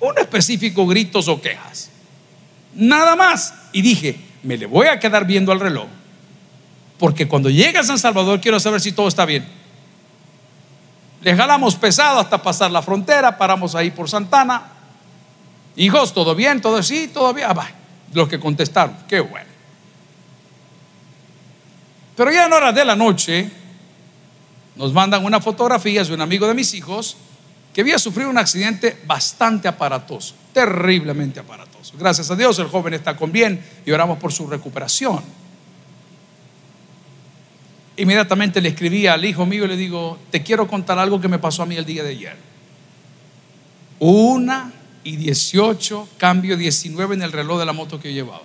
un 0.00 0.18
específico 0.18 0.86
gritos 0.86 1.28
o 1.28 1.40
quejas. 1.40 1.90
Nada 2.74 3.14
más. 3.16 3.54
Y 3.72 3.82
dije, 3.82 4.18
me 4.42 4.56
le 4.56 4.66
voy 4.66 4.88
a 4.88 4.98
quedar 4.98 5.26
viendo 5.26 5.52
al 5.52 5.60
reloj. 5.60 5.86
Porque 6.98 7.26
cuando 7.28 7.50
llegue 7.50 7.78
a 7.78 7.84
San 7.84 7.98
Salvador 7.98 8.40
quiero 8.40 8.58
saber 8.60 8.80
si 8.80 8.92
todo 8.92 9.08
está 9.08 9.24
bien. 9.24 9.46
Les 11.20 11.36
jalamos 11.36 11.76
pesado 11.76 12.18
hasta 12.18 12.42
pasar 12.42 12.70
la 12.70 12.82
frontera, 12.82 13.38
paramos 13.38 13.74
ahí 13.74 13.90
por 13.90 14.08
Santana. 14.08 14.72
Hijos, 15.76 16.12
¿todo 16.12 16.34
bien? 16.34 16.60
¿Todo 16.60 16.82
sí? 16.82 17.10
¿Todo 17.12 17.32
bien? 17.32 17.48
Ah, 17.48 17.70
los 18.12 18.28
que 18.28 18.38
contestaron, 18.38 18.96
qué 19.08 19.20
bueno. 19.20 19.46
Pero 22.16 22.30
ya 22.30 22.46
en 22.46 22.52
horas 22.52 22.74
de 22.74 22.84
la 22.84 22.94
noche 22.94 23.50
nos 24.76 24.92
mandan 24.92 25.24
una 25.24 25.40
fotografía 25.40 26.04
de 26.04 26.12
un 26.14 26.20
amigo 26.20 26.46
de 26.46 26.54
mis 26.54 26.74
hijos 26.74 27.16
que 27.72 27.80
había 27.80 27.98
sufrido 27.98 28.28
un 28.28 28.38
accidente 28.38 28.98
bastante 29.06 29.66
aparatoso, 29.66 30.34
terriblemente 30.52 31.40
aparatoso. 31.40 31.94
Gracias 31.98 32.30
a 32.30 32.36
Dios 32.36 32.58
el 32.58 32.66
joven 32.66 32.94
está 32.94 33.16
con 33.16 33.32
bien 33.32 33.64
y 33.86 33.90
oramos 33.90 34.18
por 34.18 34.32
su 34.32 34.46
recuperación. 34.46 35.22
Inmediatamente 37.96 38.60
le 38.60 38.70
escribí 38.70 39.06
al 39.06 39.24
hijo 39.24 39.46
mío 39.46 39.64
y 39.64 39.68
le 39.68 39.76
digo, 39.76 40.18
te 40.30 40.42
quiero 40.42 40.66
contar 40.66 40.98
algo 40.98 41.20
que 41.20 41.28
me 41.28 41.38
pasó 41.38 41.62
a 41.62 41.66
mí 41.66 41.76
el 41.76 41.84
día 41.84 42.02
de 42.02 42.10
ayer. 42.10 42.36
Una 43.98 44.72
y 45.04 45.16
18, 45.16 46.08
cambio 46.16 46.56
19 46.56 47.14
en 47.14 47.22
el 47.22 47.32
reloj 47.32 47.58
de 47.58 47.66
la 47.66 47.72
moto 47.72 48.00
que 48.00 48.08
yo 48.08 48.24
llevaba. 48.24 48.44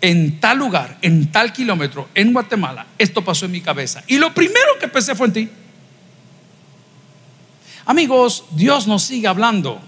En 0.00 0.40
tal 0.40 0.58
lugar, 0.58 0.98
en 1.02 1.30
tal 1.30 1.52
kilómetro, 1.52 2.08
en 2.14 2.32
Guatemala, 2.32 2.86
esto 2.98 3.24
pasó 3.24 3.46
en 3.46 3.52
mi 3.52 3.60
cabeza. 3.60 4.02
Y 4.06 4.18
lo 4.18 4.34
primero 4.34 4.78
que 4.80 4.88
pensé 4.88 5.14
fue 5.14 5.26
en 5.28 5.32
ti. 5.32 5.48
Amigos, 7.84 8.44
Dios 8.52 8.86
nos 8.86 9.02
sigue 9.02 9.28
hablando 9.28 9.80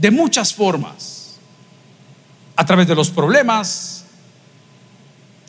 de 0.00 0.10
muchas 0.10 0.54
formas. 0.54 1.38
A 2.56 2.64
través 2.64 2.86
de 2.86 2.94
los 2.94 3.10
problemas, 3.10 4.04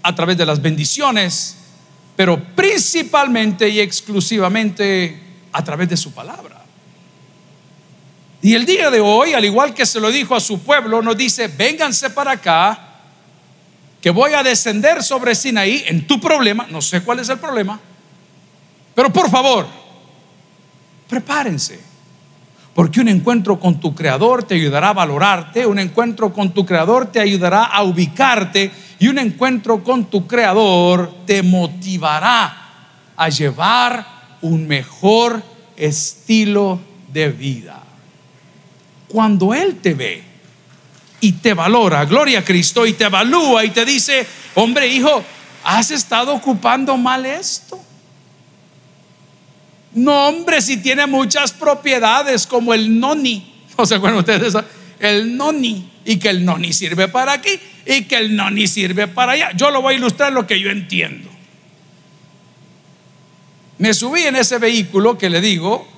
a 0.02 0.15
través 0.15 0.38
de 0.38 0.45
las 0.45 0.62
bendiciones, 0.62 1.58
pero 2.15 2.41
principalmente 2.56 3.69
y 3.69 3.80
exclusivamente 3.80 5.19
a 5.52 5.63
través 5.63 5.89
de 5.89 5.98
su 5.98 6.13
palabra. 6.13 6.54
Y 8.45 8.53
el 8.53 8.63
día 8.63 8.91
de 8.91 8.99
hoy, 8.99 9.34
al 9.34 9.43
igual 9.43 9.73
que 9.73 9.88
se 9.88 9.99
lo 9.99 10.12
dijo 10.12 10.36
a 10.36 10.39
su 10.39 10.60
pueblo, 10.60 11.01
nos 11.01 11.17
dice, 11.17 11.47
vénganse 11.47 12.12
para 12.12 12.34
acá, 12.34 12.77
que 13.99 14.12
voy 14.12 14.34
a 14.34 14.43
descender 14.43 15.01
sobre 15.01 15.34
Sinaí 15.34 15.84
en 15.88 16.05
tu 16.05 16.21
problema, 16.21 16.67
no 16.69 16.79
sé 16.79 17.01
cuál 17.01 17.17
es 17.17 17.29
el 17.29 17.39
problema, 17.39 17.79
pero 18.93 19.12
por 19.12 19.31
favor, 19.31 19.65
prepárense 21.10 21.79
porque 22.75 23.01
un 23.01 23.08
encuentro 23.08 23.60
con 23.60 23.79
tu 23.79 23.95
creador 23.95 24.43
te 24.43 24.53
ayudará 24.53 24.89
a 24.89 24.93
valorarte, 24.93 25.65
un 25.65 25.79
encuentro 25.79 26.31
con 26.31 26.53
tu 26.53 26.67
creador 26.67 27.08
te 27.08 27.19
ayudará 27.19 27.63
a 27.63 27.81
ubicarte 27.81 28.71
y 28.99 29.08
un 29.08 29.17
encuentro 29.17 29.84
con 29.84 30.05
tu 30.05 30.27
creador 30.27 31.12
te 31.25 31.41
motivará 31.41 32.55
a 33.17 33.27
llevar 33.27 34.05
un 34.43 34.67
mejor 34.67 35.41
estilo 35.75 36.79
de 37.12 37.29
vida. 37.29 37.85
Cuando 39.15 39.54
Él 39.54 39.78
te 39.78 39.93
ve 39.93 40.21
y 41.21 41.32
te 41.32 41.54
valora, 41.54 42.04
gloria 42.04 42.39
a 42.39 42.43
Cristo, 42.43 42.86
y 42.86 42.91
te 42.91 43.06
evalúa 43.06 43.63
y 43.63 43.69
te 43.69 43.86
dice, 43.86 44.28
hombre 44.56 44.88
hijo, 44.88 45.23
has 45.63 45.89
estado 45.89 46.34
ocupando 46.34 46.97
mal 46.97 47.25
esto. 47.25 47.82
No, 49.93 50.28
hombre, 50.28 50.62
si 50.62 50.75
tiene 50.75 51.08
muchas 51.08 51.54
propiedades 51.54 52.45
como 52.45 52.73
el 52.73 52.99
noni. 52.99 53.54
¿No 53.78 53.86
se 53.86 53.95
acuerdan 53.95 54.19
ustedes 54.19 54.41
de 54.41 54.47
eso? 54.49 54.65
El 54.99 55.38
noni. 55.38 55.93
Y 56.04 56.17
que 56.17 56.28
el 56.28 56.43
noni 56.43 56.73
sirve 56.73 57.08
para 57.08 57.32
aquí 57.32 57.58
y 57.86 58.04
que 58.04 58.17
el 58.17 58.36
noni 58.36 58.67
sirve 58.67 59.08
para 59.08 59.32
allá. 59.32 59.51
Yo 59.56 59.71
lo 59.71 59.82
voy 59.82 59.93
a 59.93 59.97
ilustrar 59.97 60.34
lo 60.34 60.45
que 60.45 60.60
yo 60.60 60.69
entiendo. 60.69 61.30
Me 63.78 63.93
subí 63.93 64.23
en 64.23 64.36
ese 64.36 64.58
vehículo 64.58 65.17
que 65.17 65.30
le 65.30 65.39
digo 65.39 65.94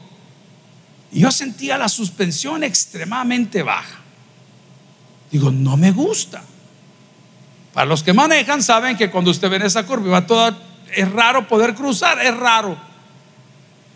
yo 1.12 1.32
sentía 1.32 1.78
la 1.78 1.90
suspensión 1.90 2.64
extremadamente 2.64 3.64
baja. 3.64 4.00
Digo, 5.32 5.52
no 5.52 5.78
me 5.78 5.92
gusta. 5.92 6.44
Para 7.74 7.86
los 7.86 8.04
que 8.04 8.14
manejan 8.14 8.62
saben 8.64 8.98
que 8.98 9.12
cuando 9.12 9.32
usted 9.32 9.50
ve 9.50 9.66
esa 9.66 9.86
curva 9.86 10.10
va 10.10 10.28
toda, 10.28 10.58
es 10.96 11.12
raro 11.12 11.48
poder 11.48 11.76
cruzar, 11.76 12.20
es 12.20 12.36
raro. 12.36 12.78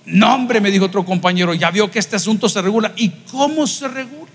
No, 0.05 0.35
hombre, 0.35 0.61
me 0.61 0.71
dijo 0.71 0.85
otro 0.85 1.05
compañero, 1.05 1.53
ya 1.53 1.71
vio 1.71 1.89
que 1.89 1.99
este 1.99 2.15
asunto 2.15 2.49
se 2.49 2.61
regula. 2.61 2.93
¿Y 2.95 3.09
cómo 3.31 3.67
se 3.67 3.87
regula? 3.87 4.31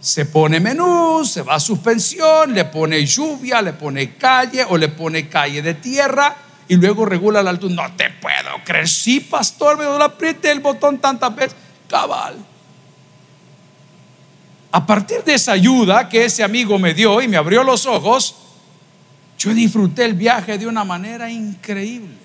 Se 0.00 0.26
pone 0.26 0.60
menú, 0.60 1.24
se 1.24 1.42
va 1.42 1.54
a 1.54 1.60
suspensión, 1.60 2.54
le 2.54 2.64
pone 2.66 3.04
lluvia, 3.04 3.60
le 3.60 3.72
pone 3.72 4.16
calle 4.16 4.64
o 4.68 4.76
le 4.76 4.88
pone 4.88 5.28
calle 5.28 5.62
de 5.62 5.74
tierra 5.74 6.36
y 6.68 6.76
luego 6.76 7.04
regula 7.04 7.42
la 7.42 7.50
altura. 7.50 7.74
No 7.74 7.96
te 7.96 8.10
puedo 8.10 8.35
creer. 8.66 8.88
Sí, 8.88 9.20
pastor, 9.20 9.78
me 9.78 9.84
lo 9.84 10.02
apriete 10.02 10.50
el 10.50 10.60
botón 10.60 10.98
tantas 10.98 11.34
veces. 11.34 11.56
Cabal. 11.88 12.36
A 14.72 14.84
partir 14.84 15.22
de 15.24 15.34
esa 15.34 15.52
ayuda 15.52 16.08
que 16.08 16.26
ese 16.26 16.42
amigo 16.42 16.78
me 16.78 16.92
dio 16.92 17.22
y 17.22 17.28
me 17.28 17.38
abrió 17.38 17.62
los 17.62 17.86
ojos, 17.86 18.34
yo 19.38 19.54
disfruté 19.54 20.04
el 20.04 20.14
viaje 20.14 20.58
de 20.58 20.66
una 20.66 20.84
manera 20.84 21.30
increíble. 21.30 22.16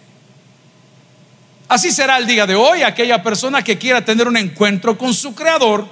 Así 1.69 1.91
será 1.91 2.17
el 2.17 2.25
día 2.25 2.45
de 2.45 2.55
hoy 2.55 2.83
aquella 2.83 3.23
persona 3.23 3.63
que 3.63 3.77
quiera 3.77 4.03
tener 4.03 4.27
un 4.27 4.35
encuentro 4.35 4.97
con 4.97 5.13
su 5.13 5.33
creador 5.33 5.87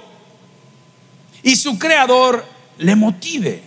y 1.42 1.56
su 1.56 1.78
creador 1.78 2.44
le 2.78 2.96
motive. 2.96 3.62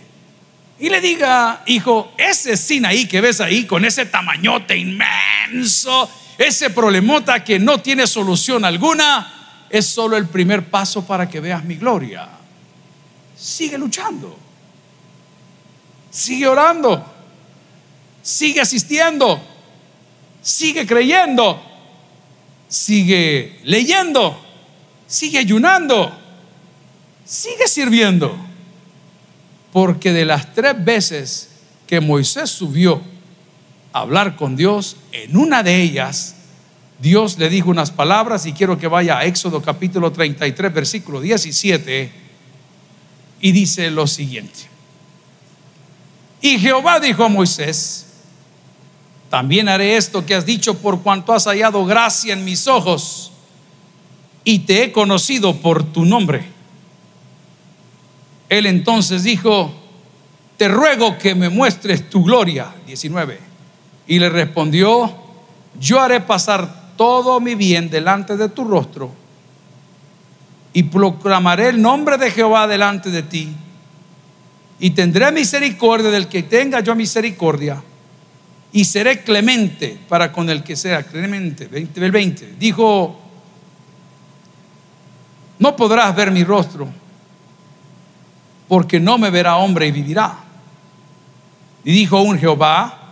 y 0.78 0.88
le 0.88 1.00
diga, 1.00 1.62
hijo, 1.66 2.12
ese 2.18 2.56
Sinaí 2.56 3.06
que 3.06 3.20
ves 3.20 3.40
ahí 3.40 3.64
con 3.64 3.84
ese 3.84 4.06
tamañote 4.06 4.76
inmenso, 4.76 6.10
ese 6.38 6.70
problemota 6.70 7.44
que 7.44 7.58
no 7.58 7.80
tiene 7.80 8.06
solución 8.06 8.64
alguna, 8.64 9.66
es 9.70 9.86
solo 9.86 10.16
el 10.16 10.26
primer 10.26 10.68
paso 10.68 11.04
para 11.04 11.28
que 11.28 11.40
veas 11.40 11.64
mi 11.64 11.76
gloria. 11.76 12.28
Sigue 13.36 13.78
luchando. 13.78 14.38
Sigue 16.10 16.46
orando. 16.46 17.04
Sigue 18.22 18.60
asistiendo. 18.60 19.40
Sigue 20.42 20.86
creyendo. 20.86 21.60
Sigue 22.68 23.60
leyendo. 23.64 24.40
Sigue 25.06 25.38
ayunando. 25.38 26.16
Sigue 27.24 27.66
sirviendo. 27.66 28.36
Porque 29.72 30.12
de 30.12 30.24
las 30.24 30.54
tres 30.54 30.84
veces 30.84 31.50
que 31.86 32.00
Moisés 32.00 32.50
subió 32.50 33.02
hablar 33.94 34.36
con 34.36 34.56
Dios, 34.56 34.96
en 35.12 35.36
una 35.36 35.62
de 35.62 35.80
ellas 35.80 36.34
Dios 36.98 37.38
le 37.38 37.48
dijo 37.48 37.70
unas 37.70 37.90
palabras 37.90 38.44
y 38.44 38.52
quiero 38.52 38.78
que 38.78 38.88
vaya 38.88 39.18
a 39.18 39.24
Éxodo 39.24 39.62
capítulo 39.62 40.10
33, 40.12 40.72
versículo 40.72 41.20
17, 41.20 42.12
y 43.40 43.52
dice 43.52 43.90
lo 43.90 44.06
siguiente. 44.06 44.60
Y 46.40 46.58
Jehová 46.58 47.00
dijo 47.00 47.24
a 47.24 47.28
Moisés, 47.28 48.06
también 49.30 49.68
haré 49.68 49.96
esto 49.96 50.26
que 50.26 50.34
has 50.34 50.44
dicho 50.44 50.78
por 50.78 51.02
cuanto 51.02 51.32
has 51.32 51.44
hallado 51.44 51.84
gracia 51.84 52.32
en 52.32 52.44
mis 52.44 52.66
ojos 52.66 53.32
y 54.42 54.60
te 54.60 54.84
he 54.84 54.92
conocido 54.92 55.56
por 55.56 55.84
tu 55.84 56.04
nombre. 56.04 56.44
Él 58.48 58.66
entonces 58.66 59.22
dijo, 59.24 59.72
te 60.56 60.68
ruego 60.68 61.18
que 61.18 61.34
me 61.34 61.48
muestres 61.48 62.08
tu 62.08 62.24
gloria. 62.24 62.72
19. 62.86 63.53
Y 64.06 64.18
le 64.18 64.28
respondió, 64.28 65.12
yo 65.80 66.00
haré 66.00 66.20
pasar 66.20 66.94
todo 66.96 67.40
mi 67.40 67.54
bien 67.54 67.90
delante 67.90 68.36
de 68.36 68.48
tu 68.48 68.64
rostro 68.64 69.10
y 70.72 70.82
proclamaré 70.82 71.68
el 71.68 71.80
nombre 71.80 72.18
de 72.18 72.30
Jehová 72.30 72.66
delante 72.66 73.10
de 73.10 73.22
ti 73.22 73.48
y 74.78 74.90
tendré 74.90 75.30
misericordia 75.32 76.10
del 76.10 76.28
que 76.28 76.42
tenga 76.42 76.80
yo 76.80 76.94
misericordia 76.94 77.82
y 78.72 78.84
seré 78.84 79.22
clemente 79.22 79.98
para 80.08 80.32
con 80.32 80.50
el 80.50 80.64
que 80.64 80.74
sea 80.74 81.04
clemente. 81.04 81.68
20, 81.68 82.10
20. 82.10 82.54
Dijo, 82.58 83.20
no 85.60 85.76
podrás 85.76 86.14
ver 86.16 86.32
mi 86.32 86.42
rostro 86.42 86.88
porque 88.66 88.98
no 88.98 89.16
me 89.16 89.30
verá 89.30 89.56
hombre 89.56 89.86
y 89.86 89.92
vivirá. 89.92 90.38
Y 91.84 91.92
dijo 91.92 92.20
un 92.20 92.36
Jehová, 92.36 93.03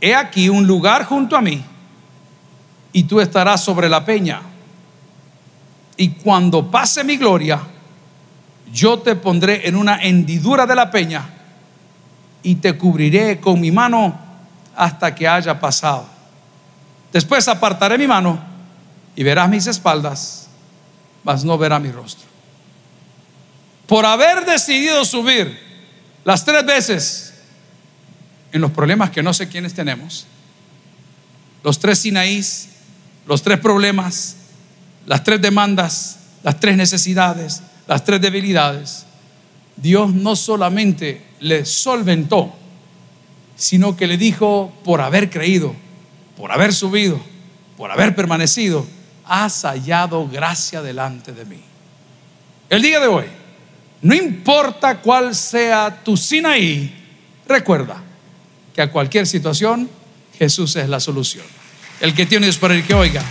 he 0.00 0.14
aquí 0.14 0.48
un 0.48 0.66
lugar 0.66 1.04
junto 1.04 1.36
a 1.36 1.40
mí, 1.40 1.62
y 2.92 3.04
tú 3.04 3.20
estarás 3.20 3.62
sobre 3.62 3.88
la 3.88 4.04
peña. 4.04 4.42
Y 5.96 6.10
cuando 6.10 6.70
pase 6.70 7.04
mi 7.04 7.16
gloria, 7.16 7.60
yo 8.72 8.98
te 8.98 9.14
pondré 9.14 9.68
en 9.68 9.76
una 9.76 10.02
hendidura 10.02 10.66
de 10.66 10.74
la 10.74 10.90
peña 10.90 11.28
y 12.42 12.56
te 12.56 12.76
cubriré 12.76 13.38
con 13.38 13.60
mi 13.60 13.70
mano 13.70 14.18
hasta 14.74 15.14
que 15.14 15.28
haya 15.28 15.60
pasado. 15.60 16.06
Después 17.12 17.46
apartaré 17.48 17.98
mi 17.98 18.06
mano 18.06 18.40
y 19.14 19.22
verás 19.22 19.48
mis 19.48 19.66
espaldas, 19.66 20.48
mas 21.22 21.44
no 21.44 21.58
verás 21.58 21.80
mi 21.80 21.90
rostro 21.92 22.30
por 23.90 24.06
haber 24.06 24.44
decidido 24.44 25.04
subir 25.04 25.58
las 26.22 26.44
tres 26.44 26.64
veces 26.64 27.29
en 28.52 28.60
los 28.60 28.70
problemas 28.70 29.10
que 29.10 29.22
no 29.22 29.32
sé 29.32 29.48
quiénes 29.48 29.74
tenemos, 29.74 30.26
los 31.62 31.78
tres 31.78 32.00
Sinaís, 32.00 32.68
los 33.26 33.42
tres 33.42 33.58
problemas, 33.60 34.36
las 35.06 35.22
tres 35.22 35.40
demandas, 35.40 36.18
las 36.42 36.58
tres 36.58 36.76
necesidades, 36.76 37.62
las 37.86 38.04
tres 38.04 38.20
debilidades, 38.20 39.06
Dios 39.76 40.12
no 40.12 40.36
solamente 40.36 41.24
le 41.40 41.64
solventó, 41.64 42.54
sino 43.56 43.96
que 43.96 44.06
le 44.06 44.16
dijo, 44.16 44.72
por 44.84 45.00
haber 45.00 45.30
creído, 45.30 45.74
por 46.36 46.52
haber 46.52 46.72
subido, 46.72 47.20
por 47.76 47.90
haber 47.90 48.14
permanecido, 48.14 48.86
has 49.24 49.62
hallado 49.62 50.28
gracia 50.28 50.82
delante 50.82 51.32
de 51.32 51.44
mí. 51.44 51.60
El 52.68 52.82
día 52.82 53.00
de 53.00 53.06
hoy, 53.06 53.26
no 54.02 54.14
importa 54.14 54.98
cuál 55.00 55.34
sea 55.34 56.02
tu 56.02 56.16
Sinaí, 56.16 56.94
recuerda 57.46 58.02
a 58.80 58.90
cualquier 58.90 59.26
situación 59.26 59.90
Jesús 60.38 60.76
es 60.76 60.88
la 60.88 61.00
solución. 61.00 61.44
El 62.00 62.14
que 62.14 62.24
tiene 62.26 62.46
es 62.48 62.56
para 62.56 62.74
el 62.74 62.84
que 62.84 62.94
oiga. 62.94 63.22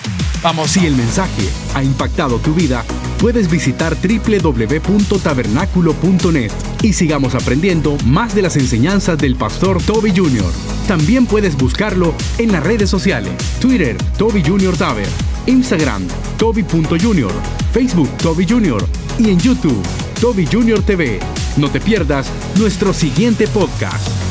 Vamos. 0.41 0.71
Si 0.71 0.85
el 0.85 0.95
mensaje 0.95 1.49
ha 1.73 1.83
impactado 1.83 2.37
tu 2.37 2.53
vida, 2.53 2.85
puedes 3.17 3.49
visitar 3.49 3.97
www.tabernaculo.net 3.97 6.51
y 6.81 6.93
sigamos 6.93 7.35
aprendiendo 7.35 7.97
más 8.05 8.33
de 8.35 8.43
las 8.43 8.55
enseñanzas 8.55 9.17
del 9.17 9.35
pastor 9.35 9.83
Toby 9.83 10.13
Jr. 10.15 10.49
También 10.87 11.25
puedes 11.25 11.57
buscarlo 11.57 12.15
en 12.37 12.51
las 12.51 12.63
redes 12.63 12.89
sociales: 12.89 13.33
Twitter, 13.59 13.97
Toby 14.17 14.41
Jr. 14.45 14.77
Taber, 14.77 15.09
Instagram, 15.47 16.07
Toby.Jr., 16.37 17.31
Facebook, 17.73 18.09
Toby 18.17 18.45
Jr. 18.47 18.87
y 19.17 19.31
en 19.31 19.39
YouTube 19.39 19.83
Toby 20.19 20.45
Junior 20.45 20.81
TV. 20.81 21.19
No 21.55 21.71
te 21.71 21.79
pierdas 21.79 22.29
nuestro 22.57 22.93
siguiente 22.93 23.47
podcast. 23.47 24.28